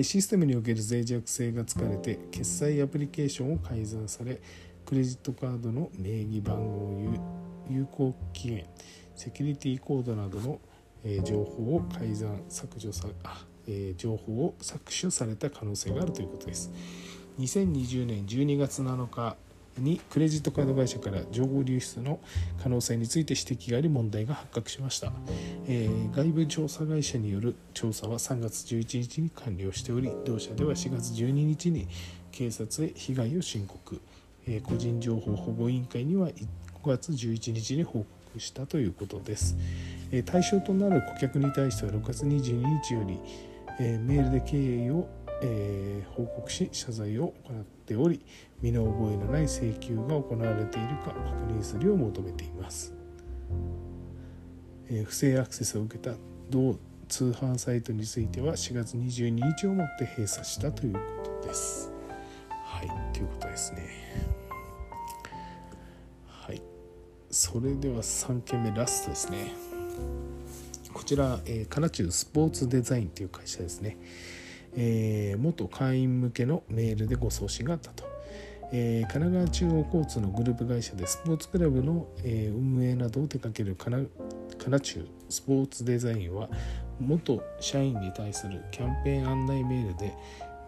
[0.02, 4.40] システムにおける脆弱性が突かれて決済アプリケーションを改ざんされ
[4.84, 7.00] クレジットカードの名義番号
[7.70, 8.66] 有効期限
[9.14, 10.58] セキュリティコードなどの
[11.22, 16.70] 情報を改ざん削除されあえ情報を搾取された可能性があるということです。
[17.38, 19.36] 2020年12月7日
[19.78, 22.20] にクレジットカード会社から情報流出の
[22.62, 25.12] 可能性について指摘があり問題が発覚しました、
[25.66, 31.88] えー、外部調査会社による調査は3月11日に完了しており同社では4月12日に
[32.30, 34.00] 警察へ被害を申告、
[34.46, 36.32] えー、個人情報保護委員会には5
[36.84, 39.56] 月11日に報告したということです、
[40.12, 43.18] えー、対象となる顧客に対しては6月22日より
[43.80, 45.08] えメールで経緯を、
[45.42, 48.24] え報告し謝罪を行っており
[48.62, 52.94] 身の覚えのない請求が行われているか確認するよう求めています、
[54.88, 56.16] え不正アクセスを受けた
[56.50, 56.76] 同
[57.08, 61.00] 通販サイトについては4月22日をもって閉鎖したというこ
[61.42, 61.92] とです。
[62.64, 63.88] はい、ということですね。
[66.26, 66.62] はい、
[67.30, 69.73] それでは3件目ラストですね。
[70.94, 73.98] こちら、えー、カナチュースポーツデザインという会社ですね、
[74.76, 78.04] えー、元会員向けのメールでご送信があったと、
[78.72, 83.98] えー、神奈川中央交通のグループ会社でスポーツクラブの、えー、運営などを手掛けるカナ
[84.56, 86.48] カナチュースポーツデザインは
[87.00, 90.14] 元社員に対するキャンペーン案内メールで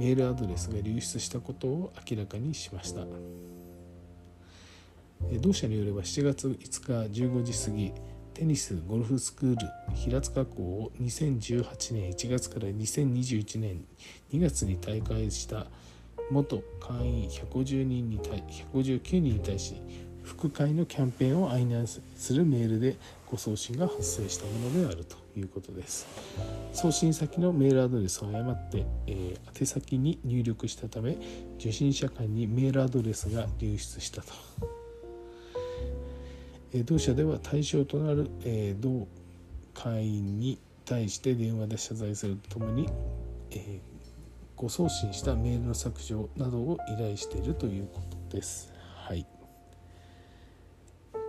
[0.00, 3.06] メールアドレスが流出したことを明らかにしました。
[5.40, 7.92] 同社によれば7月5日15時過ぎ
[8.36, 13.82] テニスゴルフスクール平塚校を2018年1月から2021年
[14.30, 15.66] 2月に大会した
[16.30, 19.80] 元会員150人に対159人に対し
[20.22, 22.98] 副会のキャンペーンを案内するメールで
[23.30, 26.06] ご送信が発生したものであるということです。
[26.74, 31.16] 送信先のメールアドレスを誤って、えー、宛先に入力したため
[31.58, 34.85] 受信者間にメールアドレスが流出したと。
[36.84, 38.30] 同社では対象となる
[38.80, 39.06] 同
[39.74, 42.88] 会員に対して電話で謝罪するとともに、
[43.50, 43.80] え
[44.56, 48.00] ご送信したメールの削除などを依頼しているというこ
[48.30, 48.72] とです。
[48.96, 49.26] はい、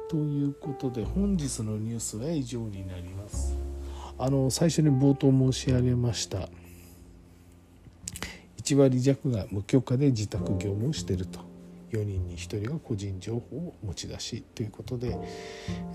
[0.10, 3.58] ということで本日のニュースは以上になります。
[4.20, 6.50] あの最初に冒頭申し上げました
[8.58, 11.57] 1割弱が無許可で自宅業務をしていると。
[11.92, 15.18] 4人に1人が個人情報を持ち出しということで、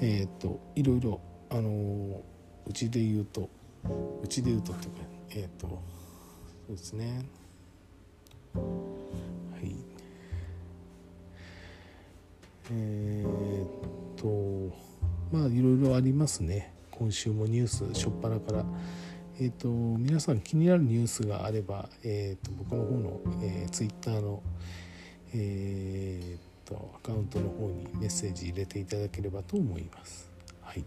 [0.00, 1.20] えーと、いろいろ、
[1.50, 2.22] あの
[2.66, 3.50] うちで言うと
[4.22, 5.00] うちで言うとっていうか
[5.34, 7.24] えっ、とそうですね。
[8.54, 8.60] は
[9.62, 9.74] い。
[12.70, 13.24] え
[14.16, 14.74] っ、と
[15.32, 16.72] まあいろいろありますね。
[16.90, 18.64] 今週もニュース初っ端から。
[19.40, 24.42] えっ、と皆さん気になるニュースがあれば、えー、と僕の方の、えー、ツイッターの
[25.34, 30.30] えー、とアカウントの方にメッセージ入れていただければと思います。
[30.60, 30.84] はい。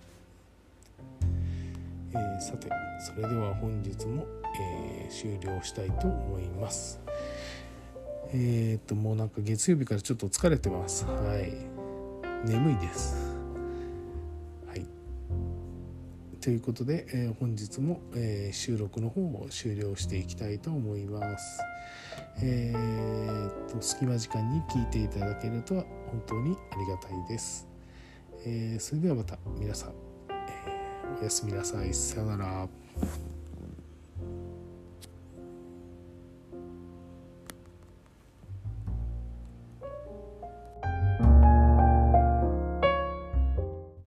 [2.14, 2.70] えー、さて
[3.00, 4.26] それでは本日も、
[4.60, 7.00] えー、終了したいと思います。
[8.34, 11.06] えっ、ともうなんか月曜日からちょっと疲れてます。
[11.06, 11.54] はい。
[12.48, 13.36] 眠いです。
[14.68, 14.86] はい。
[16.42, 21.60] ということで、え、本日も、え、収録の方を終了していきたいと思います。
[22.42, 27.68] えー、と隙間時間に聞いていただけると本当にありがたいです、
[28.46, 29.94] えー、それではまた皆さん
[30.30, 31.94] えおやすみなさい。
[31.94, 32.68] さよなら。